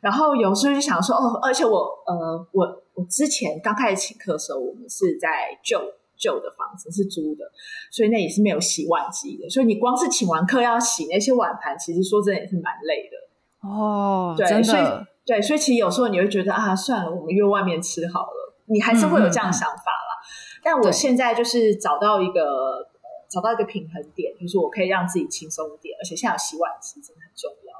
[0.00, 2.83] 然后有时候就想说，哦，而且我呃我。
[2.94, 5.80] 我之前刚开始请客的时候，我们是在旧
[6.16, 7.44] 旧的房子，是租的，
[7.90, 9.50] 所以那也是没有洗碗机的。
[9.50, 13.68] 所以你光是请完客要洗那些碗盘，其实说真的也是蛮累的。
[13.68, 14.82] 哦，对，所以
[15.26, 18.54] 对，所以其实有时候你会觉得啊，算了，我们约外面吃好了。
[18.66, 20.22] 你还是会有这样的想法啦。
[20.62, 22.88] 但我现在就是找到一个
[23.28, 27.74] 找到一个平衡点，就是我可以让自己轻松一点，而且现在有洗碗机真的很重要。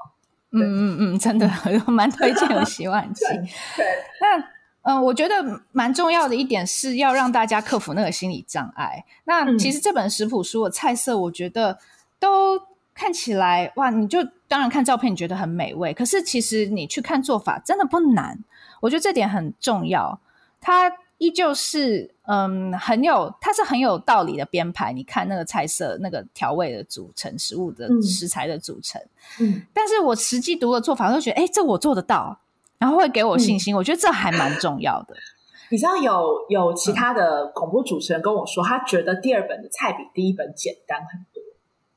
[0.51, 1.49] 嗯嗯嗯，真的，
[1.87, 3.25] 我蛮推荐有洗碗机。
[3.77, 3.85] 对，
[4.19, 4.54] 那。
[4.85, 9.03] 嗯，我觉得蛮重要的一点是要让大家克服那个心理障碍。
[9.23, 11.79] 那其实这本食谱书的菜色，我觉得
[12.19, 12.61] 都
[12.93, 18.37] 看起来哇，你就当然看照片你觉得很美味，可是其实你去看做法真的不难。
[18.79, 20.19] 我觉得这点很重要，
[20.61, 24.93] 它依旧是嗯很有，它是很有道理的编排。
[24.93, 29.01] 你看那个菜色、那个调味的组成、食物的食材的组成，
[29.39, 32.39] 嗯，但是我实际读了做法，我都觉得哎，这我做得到。
[32.85, 35.15] 然后会给我信心，嗯，我觉得这还蛮重要的。
[35.71, 41.41] 你知道有有其他的广播主持人跟我说，嗯，他觉得第二本的菜比第一本简单很多。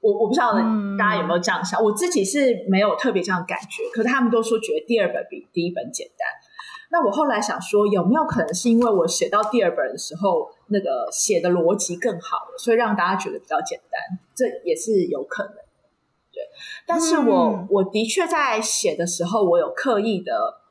[0.00, 0.54] 我我不知道
[0.98, 6.26] 大家有没有这样想，嗯，我自己是没有特别这样感觉，可是他们都说觉得第二本比第一本简单。
[6.90, 14.18] 那我后来想说，有没有可能是因为我写到第二本的时候，那个写的逻辑更好了，所以让大家觉得比较简单？
[14.34, 15.52] 这也是有可能。
[16.32, 16.42] 对，
[16.86, 20.62] 但是我，嗯，我的确在写的时候，我有刻意的。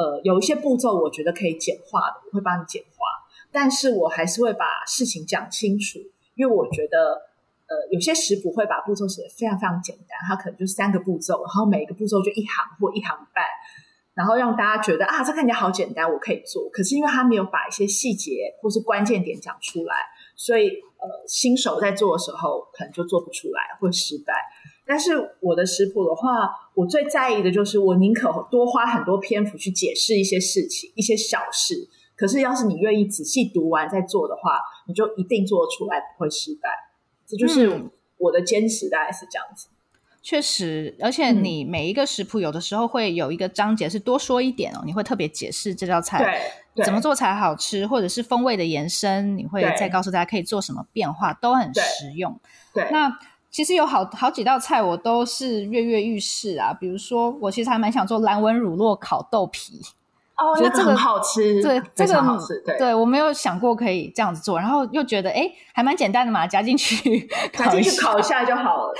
[0.00, 3.04] 呃，有一些步骤我觉得可以简化的，我会帮你简化，
[3.52, 5.98] 但是我还是会把事情讲清楚，
[6.36, 6.96] 因为我觉得，
[7.68, 13.44] 呃，有些食谱会把步骤写得非常非常简单，它可能就三个步骤，然后每一个步骤就一行或一行半，
[14.14, 16.70] 然后让大家觉得啊，这看起来好简单，我可以做。
[16.70, 19.94] 可是因为他没有把一些细节或是关键点讲出来，
[20.34, 24.32] 所以呃，新手在做的时候可能就做不出来，会失败。
[24.90, 31.88] 但是我的食谱的话，我最在意的就是我宁可多花很多篇幅去解释一些事情、一些小事。
[32.16, 36.70] 可是要是你愿意仔细读完再做的话，你就一定做得出来，不会失败。
[37.24, 37.70] 这就是
[38.16, 39.68] 我的坚持，大概是这样子。
[40.20, 46.50] 确实，而且你每一个食谱有的时候会有一个章节是多说一点哦，你会特别解释这道菜
[46.84, 52.40] 怎么做才好吃，或者是风味的延伸，你会再告诉大家可以做什么变化，都很实用。
[52.74, 53.16] 对，对那。
[53.50, 59.80] 其实有好好几道菜我都是跃跃欲试啊，比如说我其实还蛮想做蓝纹乳酪烤豆皮，
[60.36, 68.94] 哦，觉得这个很好吃，对，这个好吃，对，对我没有想过可以这样子做，然后又觉得哎，还蛮简单的嘛，夹进去， 夹进去烤一下就好了，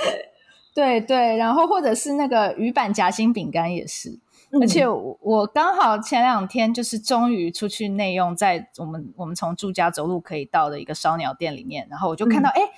[0.73, 4.09] 对， 对对，然后或者是那个鱼板夹心饼干也是，
[4.51, 12.61] 嗯、而且我，我刚好前两天就是终于出去内用，在我们我们从住家走路可以到的一个烧鸟店里面，然后我就看到哎。
[12.61, 12.69] 嗯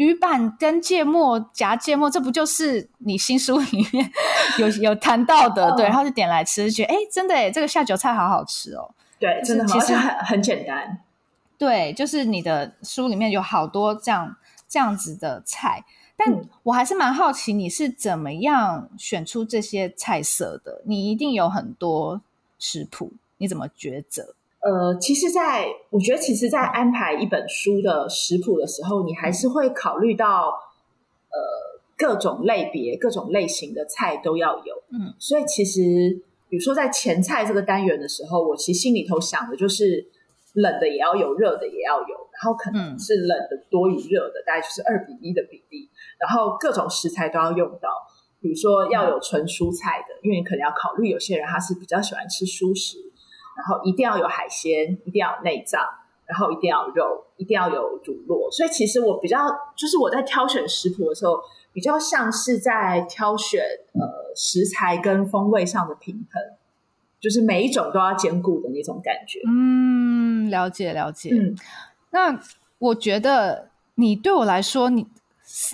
[0.00, 4.10] 鱼板跟芥末夹芥末，这不就是你新书里面
[4.58, 5.66] 有有谈到的？
[5.68, 8.94] 哦、对，然后就点来吃，觉得哎，真的哎，这个下酒菜好好吃哦。
[9.18, 11.00] 对，真的其实很很简单。
[11.58, 14.34] 对，就是你的书里面有好多这样
[14.66, 15.84] 这样子的菜，
[16.16, 20.80] 但我还是蛮好奇你是怎么样选出这些菜色的？
[20.86, 22.22] 你一定有很多
[22.58, 24.34] 食谱，你怎么抉择？
[24.62, 30.52] 呃，其实在，在我觉得，其实，在安排一本书的食谱的时候，你还是会考虑到，
[31.30, 34.74] 呃，各种类别、各种类型的菜都要有。
[34.92, 36.20] 嗯，所以其实，
[36.50, 40.06] 比如说在前菜这个单元的时候，我其实心里头想的就是，
[40.52, 45.88] 冷的也要有，热的也要有，然后可能是冷的多于热的，大概就是二比一的比例。
[46.18, 47.88] 然后各种食材都要用到，
[48.42, 53.09] 比如说要有纯蔬菜的，因为你可能要考虑有些人他是比较喜欢吃蔬食。
[53.60, 55.82] 然后一定要有海鲜，一定要有内脏，
[56.24, 58.50] 然后一定要有肉，一定要有乳酪。
[58.50, 59.36] 所以其实我比较，
[59.76, 61.38] 就是我在挑选食谱的时候，
[61.72, 66.42] 比较像是在挑选呃食材跟风味上的平衡，
[67.20, 69.40] 就是每一种都要兼顾的那种感觉。
[69.46, 71.30] 嗯，了解了解。
[71.32, 71.54] 嗯，
[72.10, 72.40] 那
[72.78, 75.06] 我觉得你对我来说，你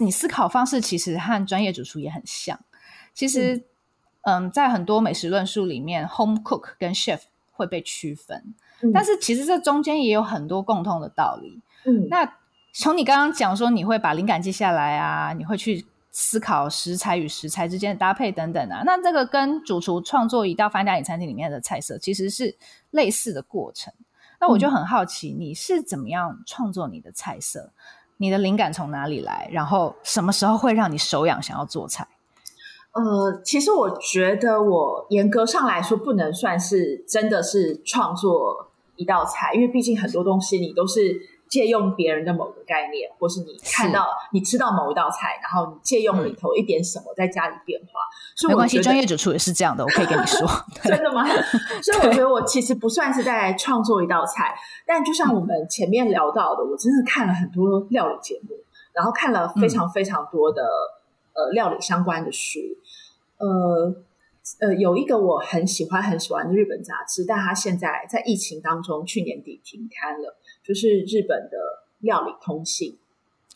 [0.01, 2.59] 你思考方式其实和专业主厨也很像。
[3.15, 3.57] 其实，
[4.23, 7.21] 嗯，嗯，在很多美食论述里面，home cook 跟 chef。
[7.57, 11.61] 会被区分，嗯，但是其实这中间也有很多共通的道理。
[11.85, 12.31] 嗯，那
[12.73, 22.55] 从你刚刚讲说你会把灵感记下来啊，你会去思考食材与食材之间的搭配等等啊，那这个跟主厨创作一道翻家里餐厅里面的菜色其实是
[22.91, 23.93] 类似的过程。
[24.39, 27.73] 那我就很好奇，你是怎么样创作你的菜色？
[28.19, 29.49] 你的灵感从哪里来？
[29.51, 32.07] 然后什么时候会让你手痒想要做菜？
[32.97, 47.87] 呃，其实我觉得我严格上来说不能算是真的是创作一道菜，因为毕竟很多东西你都是借用别人的某个概念，或是你看到你吃到某一道菜，然后你借用里头一点什么，在家里变化。
[47.87, 50.49] 嗯、所以我觉得没关系，专业主厨也是这样的，我可以跟你说，
[50.83, 51.27] 真的吗？
[51.85, 54.55] 所以我觉得我其实不算是在创作一道菜，
[54.87, 58.57] 但就像我们前面聊到的，我真的看了很多料理节目，
[58.95, 62.59] 然后看了非常非常多的、嗯、呃料理相关的书。
[63.39, 63.95] 呃
[64.61, 71.57] 呃，有一个我很喜欢很喜欢的日本杂志，但它现在在疫情当中去年底停刊了，就是日本的
[71.99, 72.97] 料理通信。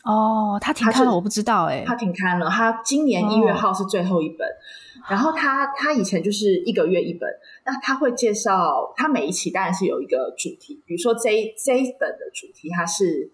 [0.02, 4.48] 哦，它停刊了，我不知道哎，它停刊了，它今年一月号是最后一本。
[4.48, 7.28] 哦、然后它它以前就是一个月一本，
[7.64, 13.30] 那它会介绍，它每一期当然是有一个主题，比如说这一这一本的主题它是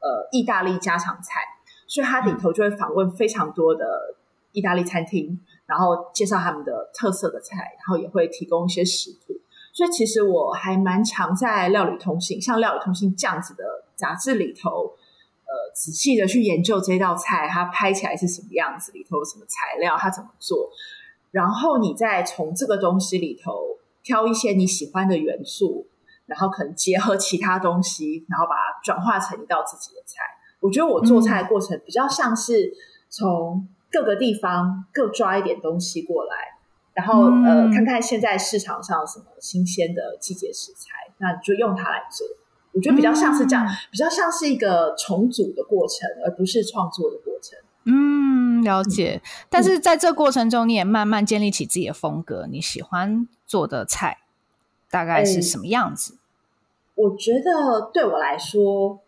[0.00, 1.40] 呃意大利家常菜，
[1.86, 4.16] 所以它里头就会访问非常多的
[4.52, 5.40] 意大利餐厅。
[5.68, 9.34] 然后介绍他们的特色的菜，然后也会提供一些食谱。
[9.74, 13.62] 所以其实我还蛮常在《料理通信》像《料理通信》这样子的
[13.94, 14.94] 杂志里头，
[15.44, 20.70] 呃，仔细的去研究这道菜，它拍起来是什么样子，里头有什么材料，它怎么做。
[21.30, 25.86] 然后你再从这个东西里头挑一些你喜欢的元素，
[26.24, 30.22] 然后可能结合其他东西，然后把它转化成一道自己的菜。
[30.60, 32.72] 我觉得我做菜的过程比较像是
[33.10, 33.68] 从。
[33.90, 36.58] 各个地方各抓一点东西过来，
[36.94, 42.26] 然后、嗯、呃，看看现在市场上什么新鲜的季节食材，那你就用它来做。
[42.72, 47.58] 我觉得比较像是这样，嗯、比较像是一个重组的过程，而不是创作的过程。
[47.84, 49.20] 嗯，了解。
[49.24, 52.46] 嗯、但是在这过程中，你也慢慢建立起自己的风格。
[52.46, 54.18] 你喜欢做的菜
[54.90, 56.12] 大概是什么样子？
[56.12, 56.18] 欸、
[56.94, 59.00] 我觉得对我来说，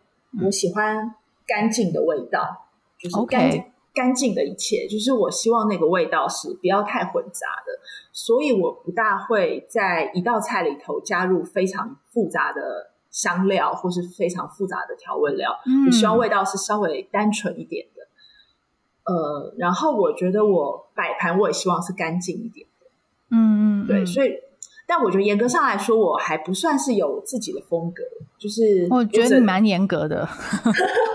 [0.43, 1.13] 我喜欢
[1.45, 2.65] 干净的味道，
[3.03, 3.63] 嗯、就是干净。
[3.93, 7.79] 干净的一切，就是我希望那个味道是不要太混杂的，
[8.11, 15.51] 所以我不大会在一道菜里头加入非常复杂的香料或是非常复杂的调味料。
[15.65, 18.01] 嗯，我希望味道是稍微单纯一点的。
[19.03, 22.85] 呃，然后我觉得我摆盘我也希望是干净一点的，
[23.31, 24.29] 嗯嗯，对，所以，
[24.87, 28.03] 但我觉得严格上来说，我还不算是有自己的风格，
[28.37, 30.29] 就是我觉得你蛮严格的。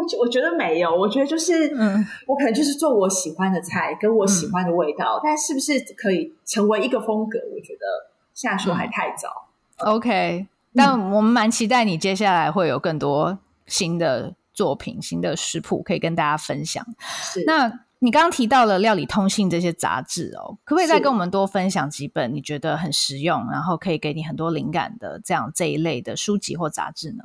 [0.00, 7.38] 我我觉得没有，我觉得就是，嗯，我可能就是做我喜欢的菜，跟我喜欢的味道，嗯、但是不是可以成为一个风格？
[7.54, 9.48] 我觉得现在说还太早。
[9.76, 16.84] 嗯、OK，但我们蛮期待你接下来会有更多新的作品、新的食谱可以跟大家分享。
[17.06, 27.24] 是，那你刚刚提到了《料理通信》这些杂志哦，可不可以再跟我们多分享几本你觉得很实用，然后可以给你很多灵感的这样这一类的书籍或杂志呢？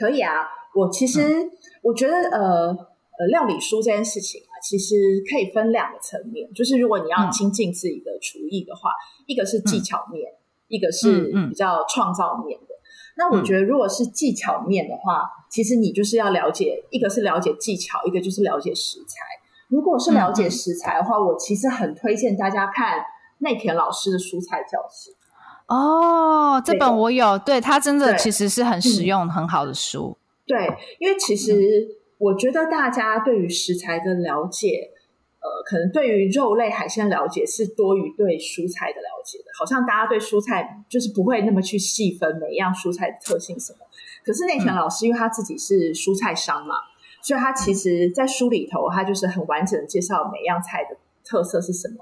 [0.00, 0.32] 可以啊，
[0.74, 1.50] 我其实、嗯。
[1.82, 4.94] 我觉得呃呃，料理书这件事情啊，其实
[5.30, 6.52] 可以分两个层面。
[6.52, 10.36] 就是如果你要精进自己的厨艺的话，嗯、一个是技巧面，嗯、
[10.68, 12.66] 一个是比较创造面的。
[12.66, 12.84] 嗯、
[13.16, 19.24] 那我觉得，如果是技巧面的话，嗯、其实你就是要了解，一个是了解技巧，一个就是了解食材。
[19.68, 23.02] 如果是了解食材的话，嗯、我其实很推荐大家看
[23.38, 25.16] 内田老师的蔬菜教室。
[25.70, 30.18] 哦，这本我有，对，它真的其实是很实用、嗯、很好的书。
[30.44, 30.66] 对，
[30.98, 31.52] 因为其实
[32.18, 34.90] 我觉得大家对于食材的了解，
[35.38, 39.44] 呃，可能对于肉类海鲜了解是多于对蔬菜的了解的。
[39.56, 43.78] 好像大家对蔬菜就是不会那么去细分每一样蔬菜的特性什么。
[44.24, 46.74] 可是内田老师，因为他自己是蔬菜商嘛，
[47.22, 51.98] 所以他其实在书里头，他就是很完整的介绍每样菜的特色是什么，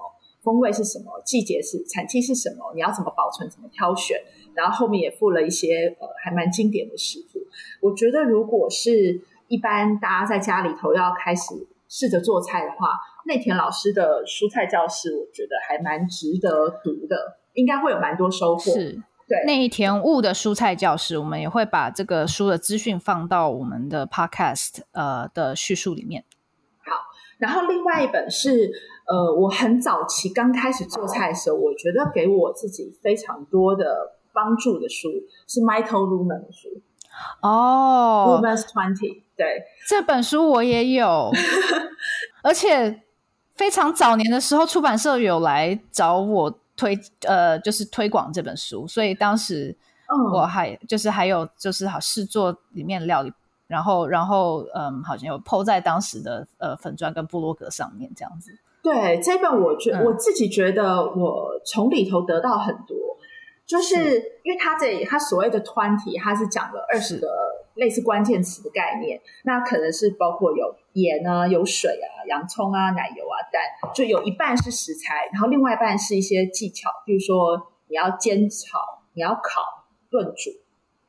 [0.49, 4.17] 风味是什么，季节是产季是什么，你要怎么保存，怎么挑选。
[4.55, 7.39] 然后后面也附了一些呃还蛮经典的食谱。
[7.83, 18.73] 我觉得如果是一般大家在家里头要开始试着做菜的话，内田老师的蔬菜教室，我觉得还蛮值得读的，应该会有蛮多收获。
[18.73, 26.25] 是，对，内田悟的蔬菜教室，我们也会把这个书的资讯放到我们的 podcast 呃的叙述里面。
[27.39, 28.71] 好，然后另外一本是
[29.07, 34.15] 呃我很早期刚开始做菜的时候，我觉得给我自己非常多的。
[34.31, 35.09] 帮助的书
[35.49, 36.69] 是 Michael Ruhlman 的书
[37.41, 39.23] 哦，Ruhlman's Twenty。
[39.37, 41.33] 对，这本书我也有，
[42.45, 43.03] 而且
[43.57, 49.77] 非常早年的时候，出版社有来找我推，呃，就是推广这本书，所以当时
[50.33, 53.33] 我还、嗯、就是还有就是好试做里面的料理，
[53.69, 58.51] 然后然后嗯，好像有 po 在当时的呃粉砖跟部落格上面这样子。
[58.83, 62.97] 对，这本我觉、嗯、我自己觉得我从里头得到很多。
[63.67, 63.97] 就是
[64.45, 67.29] 因为他这里他所谓的 twenty，他是讲了二十个
[67.75, 78.79] 类似关键词的概念，那可能是包括有盐啊、有水啊、洋葱啊、奶油啊、蛋，就有一半是食材，然后另外一半是一些技巧，比如说你要煎炒、
[79.13, 79.61] 你要烤、
[80.09, 80.51] 炖煮，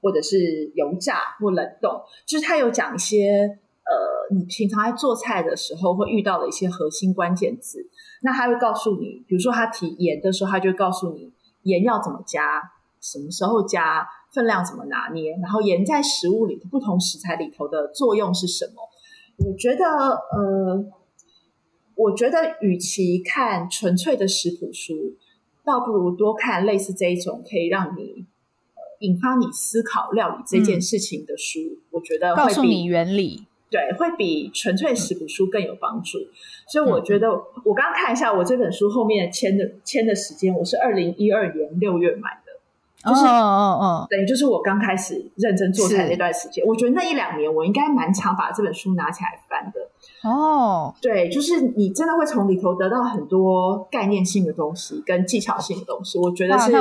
[0.01, 3.29] 或者是油炸或冷冻，就是他有讲一些
[3.83, 7.89] 呃，你平常在做菜的时候会遇到的一些核心关键字，
[8.21, 11.31] 那他会告诉你，比如说他提盐的时候，他就告诉你。
[11.63, 12.61] 盐要怎么加？
[13.01, 14.07] 什么时候加？
[14.31, 15.31] 分量怎么拿捏？
[15.41, 18.73] 然后盐在食物里不同食材里头的作用是什么？
[19.45, 20.85] 我觉得，呃，
[21.95, 24.93] 我觉得与其看纯粹的食谱书，
[25.65, 28.25] 倒不如多看类似这一种可以让你
[28.99, 31.59] 引发你思考料理这件事情的书。
[31.59, 33.45] 嗯、我觉得会比告诉你原理。
[33.71, 36.17] 对，会比纯粹食谱书更有帮助，
[36.67, 37.29] 所以我觉得
[37.63, 50.91] 我刚刚看一下我这本书后面签的签的时间，我是二零一二年六月买的，就是哦哦哦，等于就是我刚开始认真做菜那段时间，我觉得那一两年我应该蛮常把这本书拿起来翻的哦。
[50.99, 56.71] 对，就是你真的会从里头得到很多概念性的东西跟技巧性的东西，我觉得是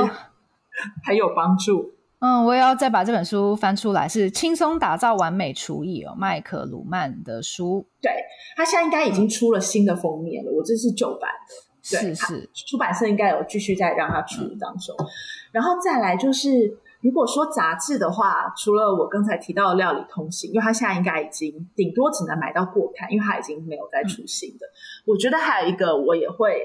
[1.05, 1.93] 很有帮助。
[2.21, 7.87] 嗯，我也要再把这本书翻出来，是轻松打造完美厨艺哦，麦克鲁曼的书。
[8.01, 8.11] 对，
[8.57, 11.69] 他现在应该已经出了新的封面了，嗯、我这是旧版的。
[11.91, 14.95] 对，是是，出版社应该有继续在让他出当中。
[14.99, 15.07] 嗯、
[15.53, 24.67] 然后再来就是，如果说杂志的话，除了我刚才提到的《料理通信》，因为他现在应该已经顶多只能买到过刊，因为他已经没有再出新的。
[24.67, 24.75] 嗯、
[25.07, 26.61] 我觉得还有一个我也会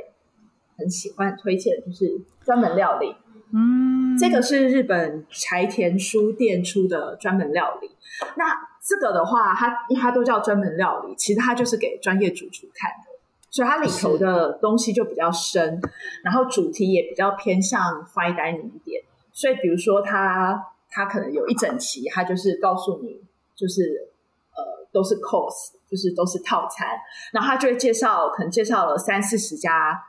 [0.78, 3.16] 很喜欢推荐，就是专门料理。
[3.56, 7.92] 嗯，这个是日本柴田书店出的专门料理。
[8.36, 8.46] 那
[8.82, 13.08] 这个的话，它它都叫专门料理，其实它就是给专业主厨看的，
[13.50, 15.82] 所以它里头的东西就比较深，
[16.24, 19.04] 然后主题也比较偏向 fine dining 一点。
[19.32, 23.22] 所以，比如说它它可能有一整期，它就是告诉你，
[23.56, 24.10] 就是
[24.56, 26.88] 呃都是 course，就是都是套餐，
[27.32, 30.04] 然后它就会介绍，可能介绍了三四十家。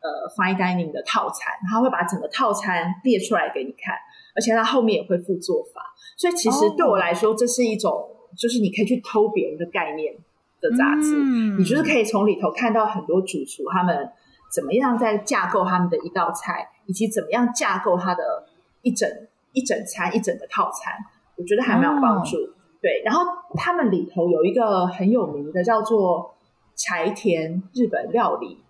[0.00, 3.94] 呃，fine dining 的套餐，他会把整个套餐列出来给你看，
[4.34, 5.82] 而且他后面也会附做法，
[6.16, 10.14] 所以其实对我来说，这是一种就是你可以去偷别人的概念，
[10.60, 14.10] 的杂志，嗯、你就是可以从里头看到很多主厨他们
[14.50, 18.48] 怎么样在架构他们的一道菜，以及怎么样架构他的
[18.82, 19.06] 一整
[19.52, 20.94] 一整餐一整个套餐，
[21.36, 22.36] 我觉得还蛮有帮助。
[22.38, 22.48] 哦、
[22.80, 23.22] 对，然后
[23.54, 26.34] 他们里头有一个很有名的叫做
[26.74, 28.62] 柴田日本料理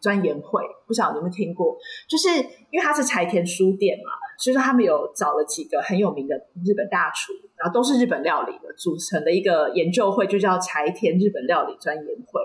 [0.00, 1.76] 钻研会，不晓得你有没有听过？
[2.08, 2.28] 就是
[2.70, 6.34] 因为它是柴田书店嘛，所以说他们有找了几个很有名的
[6.64, 12.40] 日本大厨，然后都是日本料理的组成的一个研究会，就叫柴田日本料理钻研会。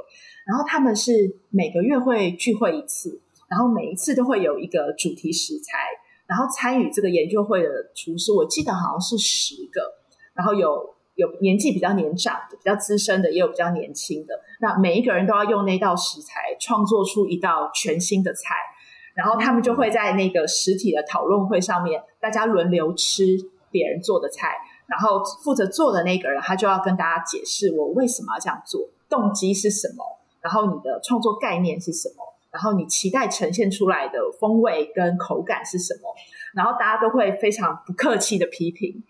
[0.46, 1.12] 然后他们是
[1.50, 5.78] 每个月会聚会一次，然后每一次都会有一个主题食材，
[6.28, 9.82] 然后参与这个研究会的厨师，我记得好像是十个，
[10.34, 10.95] 然后有。
[11.16, 14.40] 有年纪比较年长的、比较资深的，也有比较年轻的。
[14.60, 18.56] 那每一个人都要用那道食材创作出一道全新的菜，
[19.14, 23.38] 然后他们就会在那个实体的讨论会上面，大家轮流吃
[23.72, 24.56] 别人做的菜，
[24.88, 30.04] 然后负责做的那个人他就要跟大家解释我为什么要这样做，动机是什么，
[30.42, 32.16] 然后你的创作概念是什么，
[32.52, 36.14] 然后你期待呈现出来的风味跟口感是什么，
[36.54, 39.04] 然后大家都会非常不客气的批评，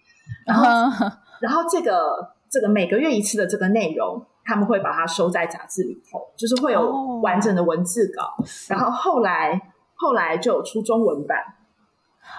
[0.45, 0.65] 然后。
[1.41, 8.34] 然后这个这个每个月一次的这个内容，他们会把它收在杂志里头，就是会有完整的文字稿。
[8.38, 9.61] Oh, 然后后来
[9.95, 11.38] 后来就有出中文版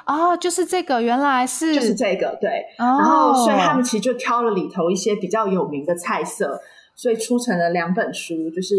[0.07, 2.65] 啊，oh, 就是这个原来是就是这个对。
[2.79, 2.89] Oh.
[3.01, 6.59] 然后所以他们其实就挑了里头一些比较有名的菜色，
[6.97, 8.75] 所以出成了两本书，就是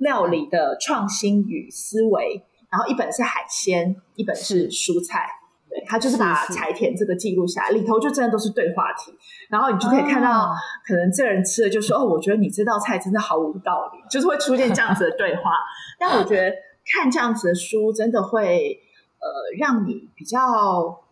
[0.00, 2.44] 料理的创新与思维。
[2.68, 5.26] 然后一本是海鲜，一本是蔬菜。
[5.70, 9.12] 对，他就是把柴田这个记录下来，里头就真的都是对话题，
[9.48, 10.54] 然后你就可以看到，哦、
[10.84, 15.52] 可能这个人吃了就说：“哦，我觉得你这道菜真的毫无道理。”就是会出现这样子的对话。
[15.96, 16.52] 但我觉得
[16.92, 18.80] 看这样子的书，真的会
[19.20, 21.04] 呃让你比较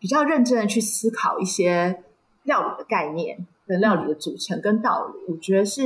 [0.00, 2.02] 比较认真的去思考一些
[2.42, 5.20] 料理的概念跟料理的组成跟道理。
[5.28, 5.82] 嗯、我觉得是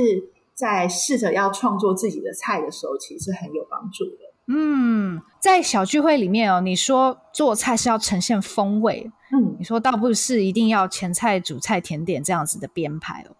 [0.55, 4.24] 在试着要创作自己的菜的时候，其实是很有帮助的。
[4.47, 13.35] 嗯，在小聚会里面哦，你说做菜是要呈现风味，嗯，你说倒不是一定要前菜、主菜、甜点这样子的编排哦。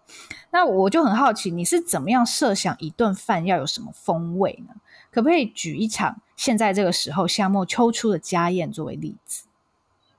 [0.50, 4.74] 那我就很好奇，你是怎么样设想一顿饭要有什么风味呢？
[5.12, 9.46] 可不可以举一场现在这个时候夏末秋初的家宴作为例子？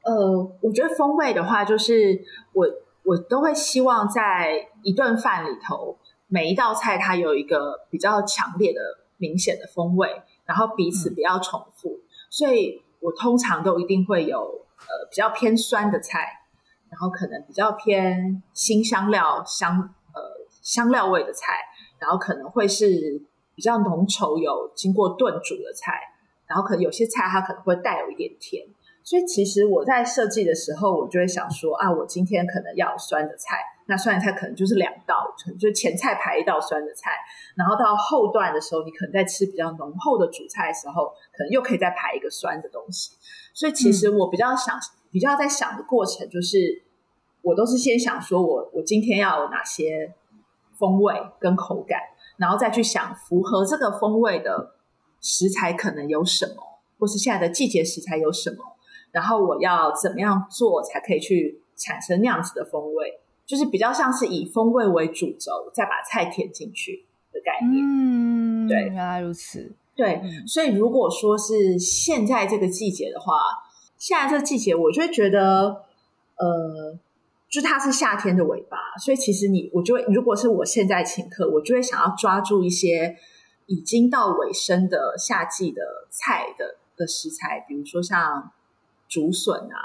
[0.03, 2.21] 呃，我觉得风味的话，就是
[2.53, 2.65] 我
[3.03, 8.79] 我都会希望在一顿饭里头，每一道菜它有一个比较强烈的、
[9.17, 10.21] 明显的风味。
[10.47, 16.47] 然后彼此不要重复，嗯、所以我通常都一定会有呃比较偏酸的菜，
[16.89, 20.21] 然后可能比较偏新香料香呃
[20.61, 21.53] 香料味的菜，
[21.99, 23.21] 然后可能会是
[23.53, 26.13] 比较浓稠有经过炖煮的菜，
[26.47, 28.65] 然后可能有些菜它可能会带有一点甜。
[29.07, 33.55] 所以其实我在设计的时候，我就会想说啊，我今天可能要有酸的菜，
[33.85, 37.11] 那酸的菜可能就是两道，就前菜排一道酸的菜，
[37.55, 43.11] 然后到后段的时候，你可能在吃比较浓厚的主菜的时候，可能又可以再排一个酸的东西。
[43.53, 44.77] 所以其实我比较想，
[45.09, 46.83] 比较在想的过程，就是
[47.43, 50.13] 我都是先想说我我今天要有哪些
[50.77, 51.97] 风味跟口感，
[52.35, 54.73] 然后再去想符合这个风味的
[55.21, 56.55] 食材可能有什么，
[56.99, 58.73] 或是现在的季节食材有什么。
[59.17, 63.19] 然后我要怎么样做才可以去产生那样子的风味？
[63.47, 67.03] 就是比较像是以风味为主轴，再把菜填进去
[67.33, 67.83] 的概念。
[67.83, 69.71] 嗯，对，原来如此。
[69.95, 73.33] 对，嗯、所以如果说是现在这个季节的话，
[73.97, 75.83] 现在这个季节，我就会觉得，
[76.35, 76.95] 呃，
[77.49, 83.15] 就它是夏天的尾巴，所以其实你，我就会，如果是我现在请客，我就会想要抓住一些
[83.65, 88.51] 已经到尾声的夏季的菜的的食材，比如说像。
[89.07, 89.79] 竹笋啊，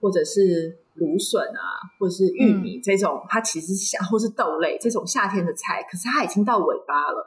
[0.00, 7.26] 或者是芦笋啊，或者是玉米、嗯、这种，它其实是夏，或是豆类这种夏天的菜，可是它已经到尾巴了，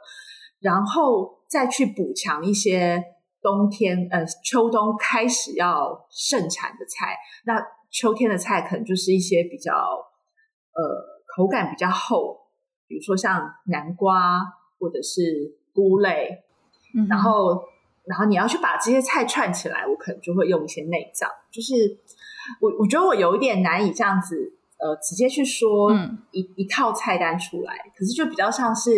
[0.60, 3.02] 然后再去补强一些
[3.42, 10.82] 冬天呃秋冬开始要盛产的菜，那秋天的菜可能就是一些比较呃
[11.36, 12.38] 口感比较厚，
[12.86, 14.40] 比如说像南瓜
[14.78, 16.44] 或者是菇类，
[16.94, 17.62] 嗯、然后。
[18.06, 21.30] 然后你要去把这些菜串起来，我可能就会用一些内脏。
[21.50, 21.98] 就是
[22.60, 25.92] 我我觉得我有一点难以这样子呃直接去说
[26.30, 28.90] 一、嗯、一套菜单出来，可是就比较像是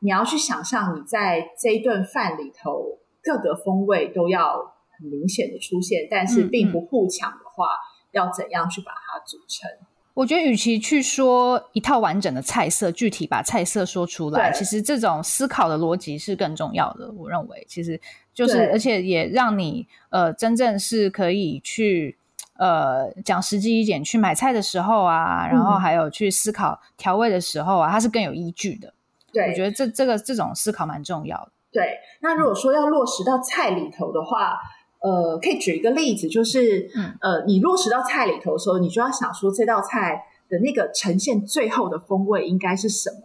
[0.00, 9.70] 你要去想象你在这一顿饭里头各个风味都要很明显的出现，但是并不互抢的话，嗯嗯、要怎样去把它组成？
[10.14, 17.10] 我觉得，与其去说一套完整的菜色，具体把菜色说出来，其实这种思考的逻辑是更重要的。
[17.12, 17.98] 我认为，其实
[18.34, 22.16] 就是，而且也让你呃，真正是可以去
[22.58, 28.92] 呃讲实际一点，去买菜的时候啊，然后还有去思考调味的时候啊，它是更有依据的。
[29.32, 31.50] 对，我觉得这这个这种思考蛮重要的。
[31.72, 34.58] 对，那如果说要落实到菜里头的话，
[35.02, 43.18] 呃，可以举一个例子，就是，嗯，呃，你落实到菜里头的时候，你就要想说这道菜的那个呈现最后的风味应该是什么？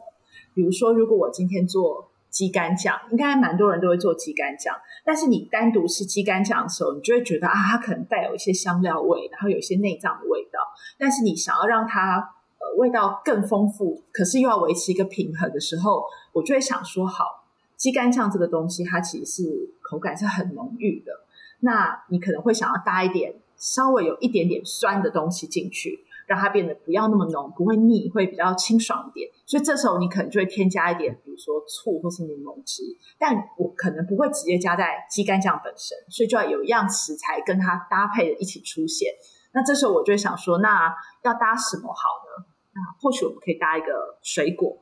[0.56, 4.76] 比如说，如果我今天做鸡肝酱，应该蛮多人都会做鸡肝酱，
[5.06, 10.60] 但是你单独吃鸡肝酱的时候，你就会觉得啊，它可能带有一些香料味，然后有一些内脏的味道。
[10.98, 12.18] 但是你想要让它
[12.58, 16.04] 呃味道更丰富，可是又要维持一个平衡的时候，
[16.34, 21.12] 我就会想说，好，鸡肝酱这个东西，它其实是口感是很浓郁的。
[21.60, 29.30] 那你可能会想要搭一点稍微有一点点酸的东西进去，让它变得不要那么浓，不会腻，会比较清爽一点。
[29.46, 32.84] 所以这时候你可能就会添加一点，比如说醋或是柠檬汁。
[33.18, 39.12] 但我可能不会直接加在鸡肝酱本身，所以就要有一样食材跟它搭配的一起出现。
[39.54, 40.94] 那这时候我就会想说，那
[41.24, 42.46] 要搭什么好呢？
[42.74, 44.78] 那或许我们可以搭一个水果，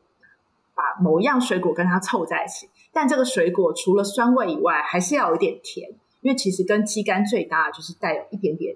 [0.75, 2.69] 把某一样水果跟它凑在一起。
[2.91, 5.89] 但这个水果除了酸味以外，还是要有一点甜。
[6.25, 8.75] 因为其实跟鸡肝最搭的就是带有一点点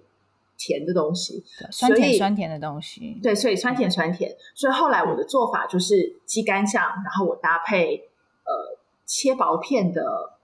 [0.56, 3.20] 甜的东西，酸甜酸甜的东西。
[3.24, 4.38] 对，所以酸甜酸甜。
[4.54, 8.08] 所以后来我的做法就是鸡肝酱，然后我搭配
[8.45, 10.38] 呃切薄片的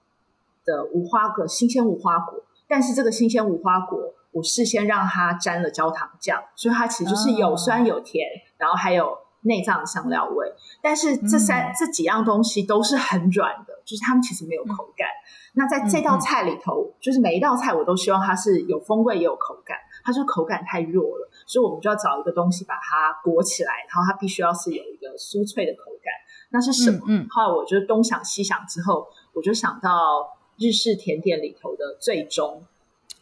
[0.65, 2.43] 的无花果，新鲜无花果。
[2.67, 9.15] 但是这个新鲜无花果，我事先让它沾了焦糖酱，所以它其实就是有酸有甜，哦、然后还有
[9.45, 10.53] 内脏的香料味。
[10.81, 15.07] 但是这三、嗯、这几样东西都是很软的，就是它们其实没有口感。
[15.07, 15.23] 嗯
[15.57, 26.11] 那在这道菜里头，就是每一道菜我都希望它是有风味也有口感，它就口感太弱了，所以我们就要找一个东西把它裹起来，然后它必须要是有一个酥脆的口感。
[26.49, 26.99] 那是什么？
[27.29, 30.27] 后来我就东想西想之后，我就想到
[30.57, 32.61] 日式甜点里头的最终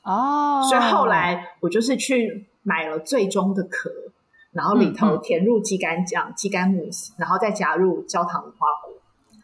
[0.01, 3.91] 哦，所以后来我就是去买了最终的壳，
[4.53, 8.93] 然后里头填入鸡肝酱、鸡肝慕斯，然后再加入焦糖无花果，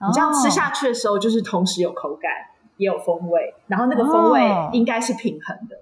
[0.08, 2.32] 你这样吃下去的时候，就是同时有口感。
[2.80, 4.40] 也有风味，然后那个风味
[4.72, 5.76] 应该是平衡的。
[5.76, 5.80] 哦，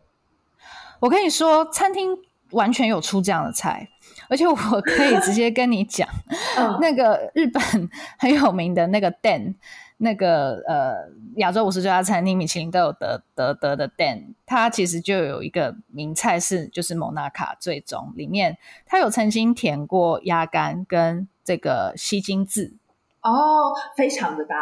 [1.01, 2.17] 我跟你说，餐厅
[2.53, 3.87] 完全有出这样的菜，
[4.27, 6.09] 而且我可以直接跟你讲，
[6.57, 7.61] 嗯、那个日本
[8.17, 9.53] 很有名的那个 Den，
[9.97, 22.75] 那个呃亚洲五十家餐厅米其林都有得得得的 Den，它其实就有一个名菜是就是蒙娜卡最终里面，它有曾经填过鸭肝跟这个西京字
[23.21, 24.55] 哦，非常的搭。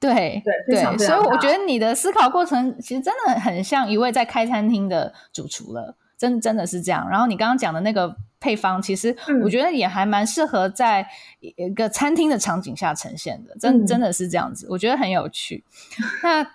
[0.00, 7.06] 对对对，所以我觉得你的思考过程其实真的很像一位在开餐厅的主厨了，真真的是这样。
[7.10, 9.14] 然后你刚刚讲的那个配方，其实
[9.44, 11.06] 我觉得也还蛮适合在
[11.40, 15.62] 一个餐厅的场景下呈现的，真真的是这样子，我觉得很有趣。
[16.22, 16.46] 那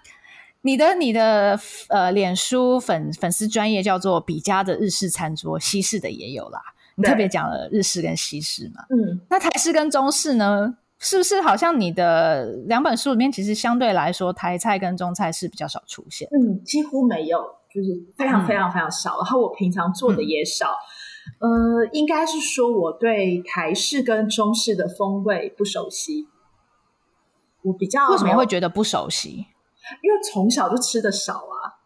[0.62, 1.60] 你的你的
[1.90, 6.60] 呃，脸书粉粉丝专业叫做比家的日式餐桌，西式的也有啦。
[6.96, 10.78] 你特别讲了日式跟西式嘛，嗯，那台式跟中式呢？
[10.98, 16.28] 是不是好像你的两本书里面，其实相对来说台菜跟中菜是比较少出现？
[16.32, 17.38] 嗯，几乎没有，
[17.70, 19.18] 就是非常非常非常少。
[19.18, 20.68] 嗯、然后我平常做的也少。
[20.68, 20.80] 嗯、
[21.40, 26.28] 呃，应该是说我对台式跟中式的风味不熟悉。
[27.64, 29.48] 我比较为什么会觉得不熟悉？
[30.02, 31.82] 因为从小就吃的少啊。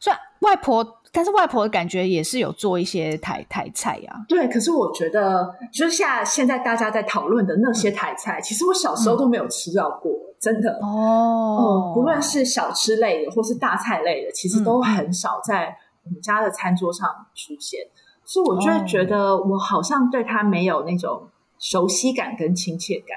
[0.00, 1.00] 虽然外婆。
[1.12, 4.20] 但是外婆的感觉也是有做一些台台菜呀、啊。
[4.28, 11.92] 对，可是我觉得，就是现现在大家在讨论的那些台菜，嗯、其实我小时候都没有吃到过，嗯、真的哦。
[11.94, 17.88] 不论是小吃类的，或是大菜类的，其实都很少在我们家的餐桌上出现，嗯、
[18.26, 23.16] 所以我就会觉得，我好像对他没有那种熟悉感跟亲切感。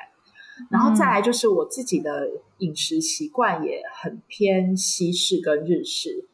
[0.59, 2.29] 嗯、然后再来就是我自己的
[2.59, 6.25] 饮食习惯也很偏西式跟日式。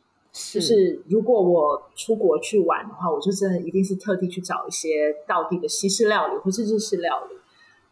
[0.53, 7.35] 就是如果我出国去玩的话，我就真的一定是特地去找一些道地的西式料理或是日式料理。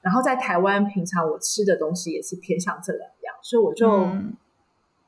[0.01, 4.35] 然后在台湾，平常我吃的东西也是偏向这两样，所以我就、嗯、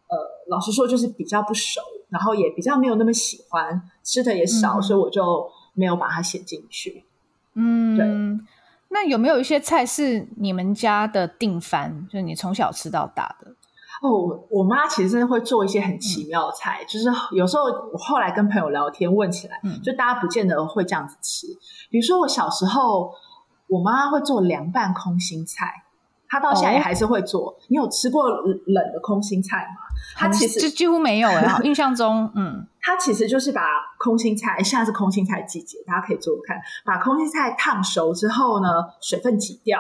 [0.08, 0.18] 呃，
[0.48, 7.06] 老实说就是比较不熟，然后也比较没有那么喜欢，吃的也少，嗯、所以我就没有把它写进去。
[7.54, 8.46] 嗯，对。
[8.90, 13.52] 那有没有一些菜是你们家的定番，就是你从小吃到大的？
[14.02, 21.48] 哦，我妈其实会做一些很奇妙的菜，嗯、就是有时候我后来跟朋友聊天问起来，嗯、就大家不见得会这样子吃。
[21.90, 23.14] 比如说我小时候，
[23.68, 25.85] 我妈会做凉拌空心菜，
[26.36, 27.52] 她到现在也还是会做。
[27.52, 29.82] 哦、你有吃过冷的空心菜吗？
[30.18, 33.62] 他其实就几乎没有 哎，印象中，嗯，他其实就是把
[33.98, 38.68] 空心菜，现在是空心菜季节，大家可以做做看，把空心菜烫熟之后呢，
[39.02, 39.80] 水分挤掉，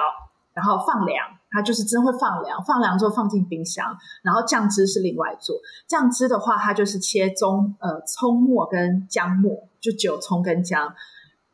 [0.53, 1.25] 然后放凉。
[1.51, 5.55] 它就是真会放凉，放凉之后放进冰箱，然后酱汁是另外做。
[5.87, 10.93] 酱汁的话，它就是切葱呃葱末跟姜末，就只有葱跟姜，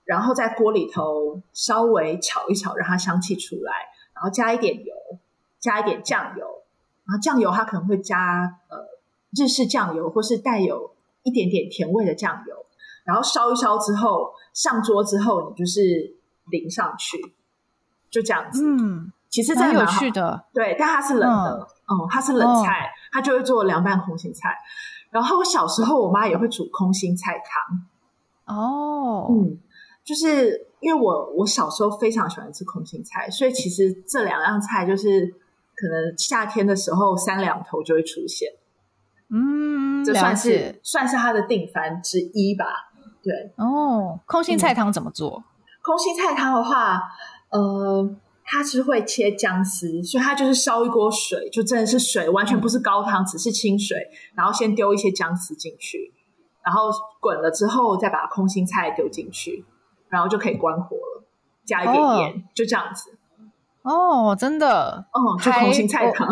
[0.04, 3.74] 然后在锅里头稍微炒一炒，让它香气出来，
[4.22, 4.94] 然后加一点油，
[5.60, 6.46] 加一点酱油，
[7.06, 8.78] 然后酱油它可能会加呃
[9.36, 10.92] 日式酱油，或是带有
[11.24, 12.66] 一点点甜味的酱油，
[13.04, 16.16] 然后烧一烧之后，上桌之后你就是
[16.52, 17.34] 淋上去。
[18.12, 24.58] 就这样子，嗯，其实蛮有趣的，对，但它是冷的，嗯，嗯，它是冷菜，哦，它就会做凉拌空心菜。
[25.12, 27.42] 然后我小时候，我妈也会煮空心菜
[28.46, 29.58] 汤，哦，嗯，
[30.04, 35.26] 就是因为我我小时候非常喜欢吃空心菜，所以其实这两样菜就是
[35.76, 38.50] 可能夏天的时候三两头就会出现，
[39.30, 42.66] 嗯，这算是算是它的定番之一吧，
[43.24, 45.38] 对，哦，空心菜汤怎么做？
[45.38, 45.44] 嗯，
[45.82, 47.02] 空心菜汤的话。
[47.52, 48.16] 呃，
[48.46, 53.98] 它是会切姜丝，所以它就是烧一锅水，就真的是水，完全不是高汤，只是清水，
[54.36, 56.14] 然后先丢一些姜丝进去，
[56.64, 59.66] 然后滚了之后再把空心菜丢进去，
[60.12, 61.24] 然后就可以关火了，
[61.66, 63.18] 加一点盐，哦、就这样子。
[63.82, 66.28] 哦，真的，哦，就空心菜汤。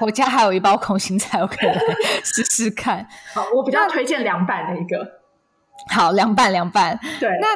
[0.00, 1.78] 我，我家还有一包空心菜，我可以来
[2.24, 3.06] 试试看。
[3.34, 5.20] 好，我比较推荐凉拌的一个。
[5.90, 7.48] 好，凉拌凉拌，对，那。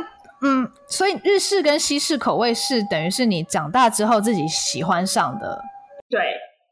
[0.42, 5.62] 嗯，所以日式跟西式口味是等于是你长大之后自己喜欢上的。
[6.08, 6.18] 对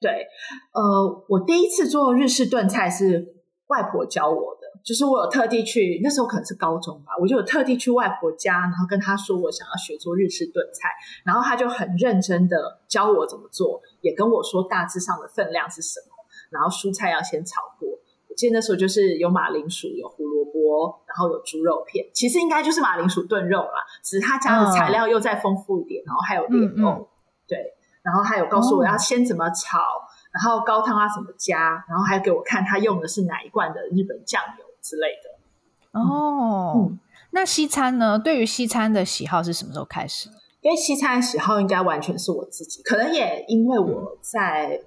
[0.00, 0.26] 对，
[0.72, 3.34] 呃，我第一次做日式炖菜是
[3.66, 10.88] 外婆教我的，就是我有特地去，那时候可能是高中吧，我就有特地去外婆家，然后跟她说我想要学做日式炖菜，
[11.24, 16.14] 然后她就很认真的教我怎么做，也跟我说大致上的分量是什么，
[16.50, 17.88] 然后蔬菜要先炒过。
[18.28, 27.06] 我记得那时候就是有马铃薯，有胡萝卜，然后有猪肉片，其实应该就是马铃薯炖肉啦，只是他家的材料又再丰富一点，嗯、然后还有莲藕、嗯嗯，
[27.48, 27.58] 对，
[28.02, 36.00] 然后还有告诉我要先怎么炒，哦、然后高汤啊怎么加，然后还给我看他用的是哪一罐的日本酱油之类的。
[36.00, 36.98] 哦，嗯、
[37.32, 38.18] 那西餐呢？
[38.18, 40.28] 对于西餐的喜好是什么时候开始？
[40.62, 44.82] 因为西餐的喜好应该完全是我自己，可能也因为我在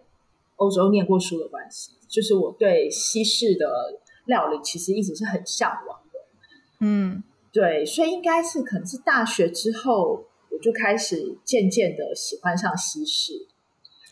[0.55, 4.01] 欧洲念过书的关系，就是我对西式的。
[4.25, 6.19] 料理其实一直是很向往的，
[6.79, 13.47] 嗯，对，所以应该是可能是大学之后，我就开始渐渐的喜欢上西式，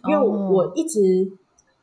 [0.08, 1.32] 因为我、哦、我一直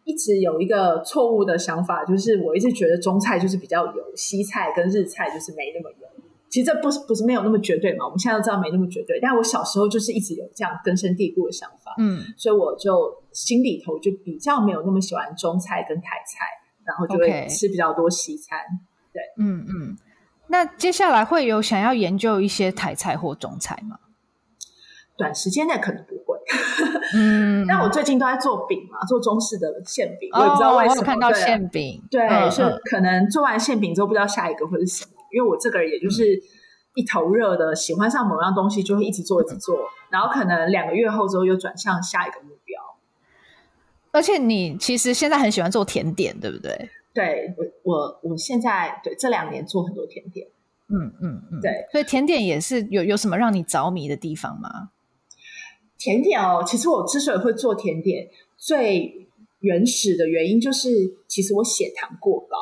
[0.07, 6.07] 一直有一个错误的想法，就是我一直觉得中菜就是比较油，西菜跟日菜就是没那么油。
[6.49, 16.47] 其实这不是不是没有那么绝对嘛，我们现在都知道没那么绝对，但我小时候就是一直有这样根深蒂固的想法，嗯，所以我就心里头就比较没有那么喜欢中菜跟台菜。
[16.87, 18.61] 然后就会吃比较多西餐.
[19.13, 19.97] 对，嗯嗯。
[20.47, 23.99] 那接下来会有想要研究一些台菜或中菜吗？
[25.17, 26.39] 短时间内可能不会。
[27.15, 31.03] 嗯， 但我最近都在做饼嘛，做中式的馅饼，哦、我也不知道为什么。
[31.03, 36.41] 看到馅饼，对，嗯、是可能做完馅饼之后不知道下一个会是什么，因为我这个人也就是
[36.95, 42.81] 一头热的，喜欢上某样东西就会一直做一直做，嗯、然后可能两个月后之后又转向下一个目标。
[44.13, 46.91] 而且你其实现在很喜欢做甜点，对不对？
[47.13, 50.47] 对，我我我现在对这两年做很多甜点，
[50.89, 54.91] 嗯嗯嗯，对，所以甜点也是有有什么让你着迷的地方吗？
[55.99, 59.29] 甜点哦，其实我之所以会做甜点，最
[59.61, 60.89] 原始的原因就是，
[61.27, 62.57] 其实我血糖过高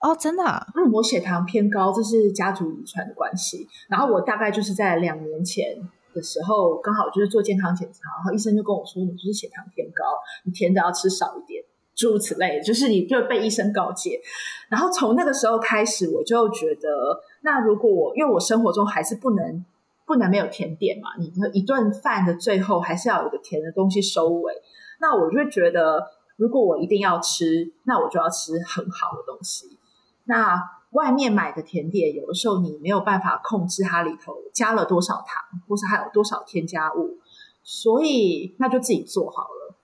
[0.00, 0.66] 哦，真的啊？
[0.74, 3.66] 嗯，我血糖偏高，这是家族遗传的关系。
[3.88, 5.76] 然后我大概就是在两年前。
[6.14, 10.04] 的时候刚好就是做健康检查，然后医生就跟我说，你就是血糖偏高，
[10.44, 11.60] 你甜的要吃少一点，
[11.96, 14.20] 诸如此类，就是你就被医生告诫。
[14.68, 19.64] 然后从那个时候开始，我就觉得，那如果我因为我生活中还是不能
[20.06, 24.52] 不能没有甜点嘛，你一顿饭的最后还是要有一个甜的东西收尾。
[25.00, 29.78] 那我就会觉得，如果我一定要吃，那我就要吃很好的东西。
[30.24, 30.60] 那
[30.92, 37.18] 外面买的甜点，有的时候你没有办法控制它里头加了多少糖，或是还有多少添加物，
[37.62, 39.74] 所以那就自己做好了，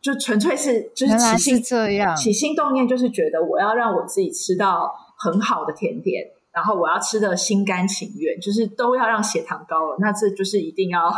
[0.00, 11.12] 就纯粹是就是起心这样起心动念，就是觉得我要让我自己吃到很好的甜点，然后我要吃的心甘情愿，就是都要让血糖高了，那这就是一定要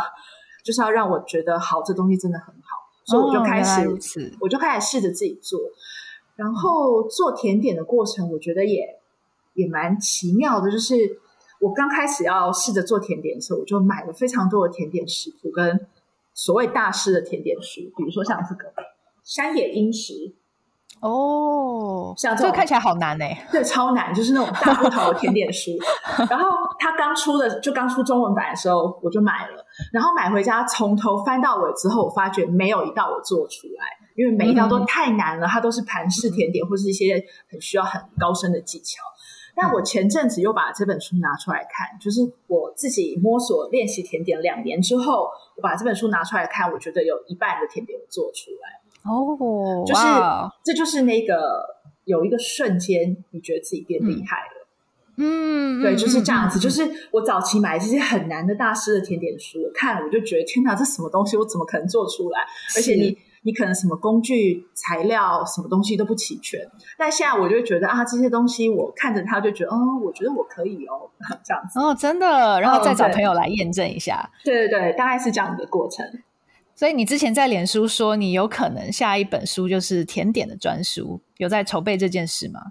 [0.65, 2.61] 就是要让我觉得好，这东西真的很好，
[3.05, 5.59] 所以我就开始，哦、我就开始试着自己做，
[6.35, 8.97] 然后做甜点的过程，我觉得也。
[9.53, 10.93] 也蛮奇妙的，就是
[11.59, 15.87] 我刚开始要试着做甜点的时候，我就买了非常多的甜点食谱跟
[16.31, 18.71] 所谓大师的甜点书，比如说像这个
[19.23, 20.35] 山野英食。
[20.99, 25.71] 哦，像这种这看起来好难哎、欸， 对，超难，就是那种大部头的甜点书。
[26.29, 29.65] 然后它刚出的，就刚出中文版的时候，我就买了。
[29.93, 33.85] 然后买回家，从头翻到尾之后，我发觉没有一道我做出来，
[34.15, 39.01] 因为每一道都太难了，嗯、它都是盘式甜点，或是一些很需要很高深的技巧。
[39.55, 48.81] 但我前阵子又把这本书拿出来看，就是我自己摸索练习甜点两年之后，我把这本书拿出来看，我觉得有一半的甜点我做出来。
[49.03, 50.03] 哦，就是
[50.63, 51.65] 这就是那个
[52.05, 54.67] 有一个瞬间，你觉得自己变厉害了。
[55.17, 56.59] 嗯，对，就是这样子。
[56.59, 62.41] 嗯、就是我早期买这些很难的大师的甜点书，我看了我就觉得天哪，这什么东西，我怎么可能做出来？
[62.75, 63.17] 而且你。
[63.43, 66.59] 你可能什么工具、材料、什么东西都不齐全，
[66.97, 71.07] 但现在我就觉得啊，这些东西我看着它就觉得哦，我觉得我可以哦，
[71.45, 74.29] 这样子哦，真的，然后再找朋友来验证一下。
[74.43, 76.05] 对对对，大概是这样的过程。
[76.77, 82.61] 所以你之前在脸书说你有可能下一本书就是甜点的专书，有在筹备这件事吗？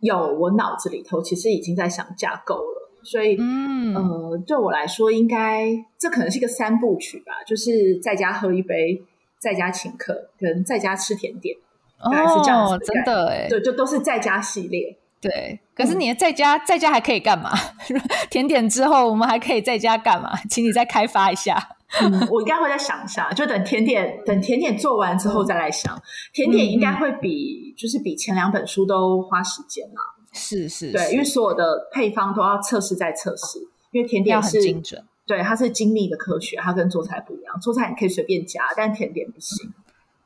[0.00, 9.02] 有，我脑子里头其实已经在想架构了，所以嗯呃，对我来说，应该这可能是一个三部曲吧，就是在家喝一杯。
[9.40, 11.56] 在家请客跟在家吃甜点，
[12.00, 14.96] 哦，是这样子的真的哎，对，就都是在家系列。
[15.20, 17.50] 对，可是你在家，嗯、在家还可以干嘛？
[18.30, 20.30] 甜点之后，我们还可以在家干嘛？
[20.48, 21.76] 请你再开发一下。
[22.00, 26.00] 嗯，我应该会再想一下，就等甜点等甜点做完之后再来想。
[26.32, 30.02] 甜点应该会比、嗯、就是比前两本书都花时间嘛。
[30.32, 33.58] 是是，对，因为所有的配方都要测试再测试，
[33.90, 35.02] 因为甜点是很精准。
[35.26, 37.58] 对，它是精密的科学，它跟做菜不一样。
[37.60, 39.72] 做菜你可以随便加，但甜点不行。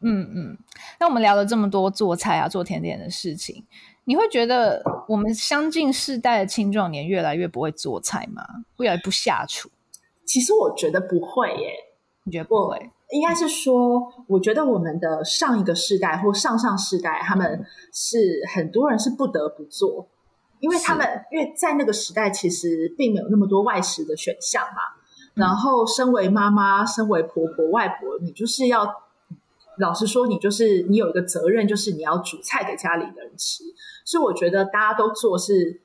[0.00, 0.58] 嗯嗯。
[0.98, 3.64] 那我们聊了这么多做菜啊、做甜点的事情，
[4.04, 8.42] 你会觉得我们相近世代的青壮年越来越不会做菜吗？
[8.78, 9.70] 越来越不下厨？
[10.24, 11.72] 其实我觉得不会耶。
[12.24, 12.90] 你觉得不会？
[13.10, 20.08] 应该是说，我觉得我们的上一个世代或上上世代，他们是很多人是不得不做。
[20.60, 24.82] 因为他们因为在那个时代，其实并没有那么多外食的选项嘛。
[25.34, 28.86] 嗯、然后，身为妈妈、身为婆婆、外婆，你就是要
[29.78, 33.64] 老实说，你就是你有一个责任，就是你要煮菜给家里的人吃。
[34.04, 35.80] 所以，我觉得大家都做是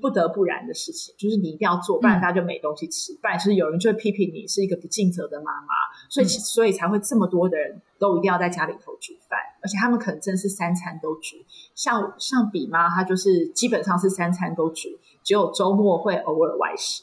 [0.00, 5.68] 不得不然的事情，就是你一定要做，不然大家就没东西吃，嗯、不然就是有人就会批评你是一个不尽责的妈妈。
[6.08, 9.38] 所以，嗯、所以才会这么多的人都一定要在家里头煮饭。
[9.62, 11.36] 而且他们可能真是三餐都煮，
[11.74, 14.88] 像像比妈，她就是基本上是三餐都煮，
[15.24, 17.02] 只有周末会偶尔外食。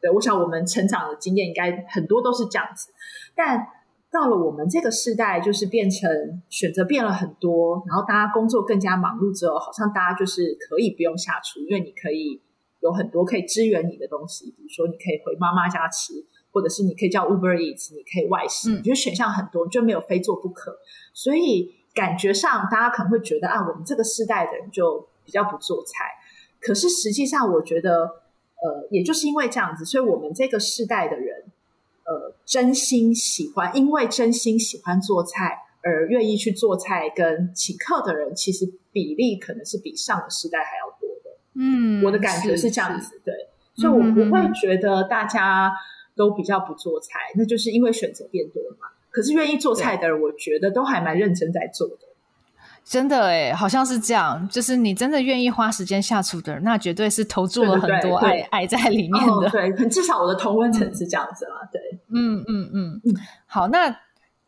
[0.00, 2.92] 对，我想我们成长的经验应该很多都是这样子。
[3.34, 3.66] 但
[4.12, 12.40] 到了我们这个世代，就是变成选择变了很多，然后大家工作更加忙碌之后，好像大家就是可以不用下厨，因为你可以
[12.80, 16.12] 有很多可以支援你的东西，比如说你可以回妈妈家吃，
[16.52, 20.76] 或者是你可以叫 Uber Eats，你可以外食，嗯，就选项很多，就没有非做不可，
[21.12, 21.76] 所以。
[21.94, 26.06] 感觉上，大家可能会觉得啊，我们这个世代的人就比较不做菜。
[26.58, 31.41] 可是实际上，我觉得，呃，也就是因为这样子，所以我们这个世代的人，呃，
[32.44, 41.38] 真心喜欢，因为真心喜欢做菜而愿意去做菜跟请客的人，其实比例可能是比上个时代还要多的。
[41.54, 43.34] 嗯，我的感觉是这样子，对，
[43.74, 45.72] 所以我不会觉得大家
[46.14, 48.88] 都比较不做菜，那就是因为选择变多了嘛。
[49.10, 51.96] 可是愿意做菜的人，我觉得都还蛮认真在做的。
[52.84, 54.48] 真的诶，好像是这样。
[54.48, 59.32] 就是你真的愿意花时间下厨的人，那绝对是投注了很多爱爱在里面的。
[59.32, 61.68] 哦、对，至少我的同温层是这样子啦。
[61.72, 61.80] 对，
[62.14, 63.16] 嗯嗯嗯嗯。
[63.46, 63.88] 好，那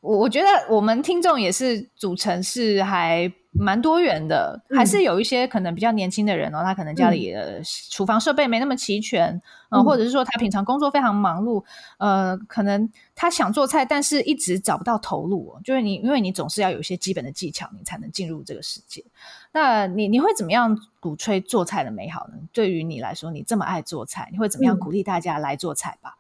[0.01, 3.32] 我我觉得我们听众也是组成是还。
[3.57, 9.31] 蛮多元的，还是有一些可能比较年轻的人哦，他可能家里的厨房设备没那么齐全，
[9.71, 11.63] 嗯，呃，或者是说他平常工作非常忙碌，
[11.99, 15.61] 呃，可能他想做菜，但是一直找不到头路哦。
[15.63, 19.05] 就是你，因为你总是要有一些基本的技巧，你才能进入这个世界。
[19.53, 22.35] 那你你会怎么样鼓吹做菜的美好呢？
[22.53, 26.19] 对于你来说，你这么爱做菜，你会怎么样鼓励大家来做菜吧？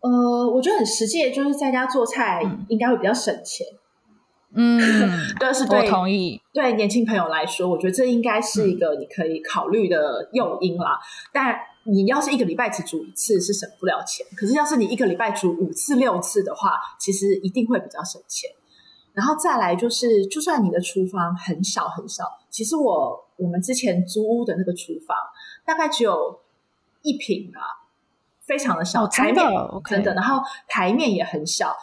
[0.00, 3.66] 嗯，呃，我觉得很实际，就是在家做菜应该会比较省钱。
[4.54, 4.80] 嗯，
[5.38, 6.40] 但是对，我同意。
[6.52, 10.92] 对年轻朋友来说，我觉得这应该是一个你可以考虑的诱因啦。
[10.92, 14.26] 嗯、但你要是一个礼拜只煮一次，是省不了钱。
[14.36, 18.50] 可是要是你一个礼拜煮五次、六次的话，其实一定会比较省钱。
[19.12, 25.16] 然后再来就是，就算你的厨房很小很小，其实我我们之前租屋的那个厨房
[25.66, 26.40] 大概只有
[27.02, 27.84] 一平啊。
[28.48, 29.36] 非常的小，哦、台面
[29.84, 31.76] 真的，然后台面也很小，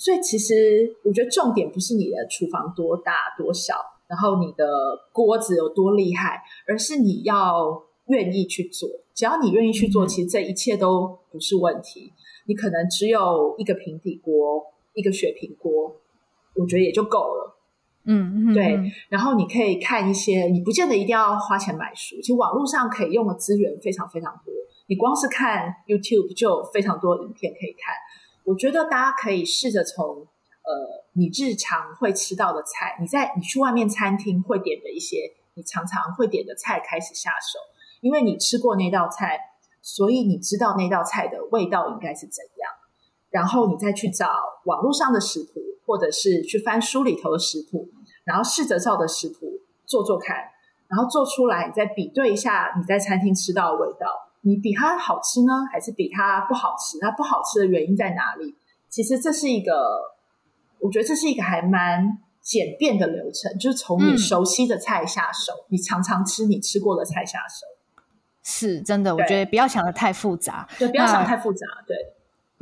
[0.00, 3.74] 所以其实我觉得重点不是你的厨房多大多小，
[4.08, 4.64] 然后你的
[5.12, 8.88] 锅子有多厉害，而是你要愿意去做。
[9.14, 12.14] 只要你愿意去做，嗯、其实这一切都不是问题。
[12.46, 15.94] 你可能只有一个平底锅，一个雪平锅，
[16.54, 17.58] 我觉得也就够了。
[18.04, 18.80] 嗯，对。
[19.10, 24.54] 然后你可以看一些，你不见得一定要花钱买书，其实网络上可以用的资源非常非常多。
[24.86, 27.94] 你光是看 YouTube 就有非常多影片可以看。
[28.44, 37.58] 我觉得大家可以试着从呃你日常会吃到的菜，你在你去外面餐厅会点的一些你常常会点的菜开始下手，
[38.00, 39.38] 因为你吃过那道菜，
[39.82, 42.72] 所以你知道那道菜的味道应该是怎样。
[43.30, 44.28] 然后你再去找
[44.64, 47.88] 网络上的食谱，或者是去翻书里头的食谱，
[48.24, 50.36] 然后试着照着食谱做做看，
[50.88, 54.29] 然后做出来，你再比对一下你在餐厅吃到的味道。
[54.42, 56.98] 你比它好吃呢，还是比它不好吃？
[57.00, 58.54] 它不好吃的原因在哪里？
[58.88, 59.72] 其实这是一个，
[60.80, 67.66] 我觉得这是一个还蛮简便的流程，就是从你熟悉的菜下手，嗯、你常常吃你吃过的菜下手，
[68.42, 69.14] 是真的。
[69.14, 71.96] 我觉得不要想的太复杂，对，不要想太复杂，对。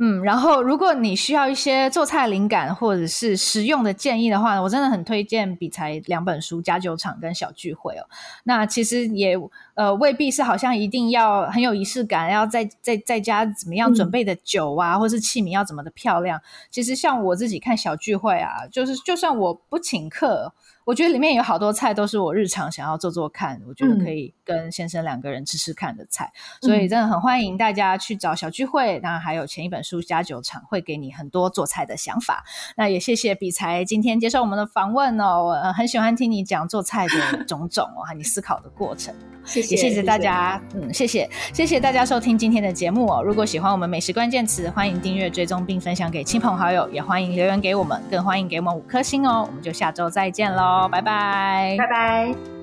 [0.01, 8.07] 嗯，然后如果你需要一些做菜灵感或者是实用的建议的话，我真的很推荐比才两本书《家酒厂》跟《小聚会》哦。
[8.45, 9.35] 那其实也
[9.73, 16.41] 呃未必是好像一定要很有仪式感，要在在在家怎么样准备的酒啊，嗯、或是器皿要怎么的漂亮。
[16.71, 20.53] 其实像我自己看《小聚会》啊，就是就算我不请客。
[20.89, 26.31] 我觉得里面有好多菜都是我日常想要做做看，我觉得可以跟先生两个人吃吃看的菜，
[26.63, 28.99] 嗯、所以真的很欢迎大家去找小聚会。
[29.03, 32.43] 那还有前一本书《家酒厂》会给你很多做菜的想法。
[32.75, 39.13] 那也谢谢比才今天接受我们的访问哦，我很喜欢听你讲做菜的 种种哦，和你思考的过程。
[39.45, 43.21] 谢谢，也谢谢大家，谢谢嗯，谢谢，谢谢大家收听今天的节目哦。
[43.23, 49.45] 如果喜欢我们美食关键词，欢迎订阅、追踪并分享给亲朋好友，也欢迎留言给我们，更欢迎给我们五颗星哦。
[49.47, 50.51] 我们就下周再见
[50.87, 52.58] 拜拜，拜拜。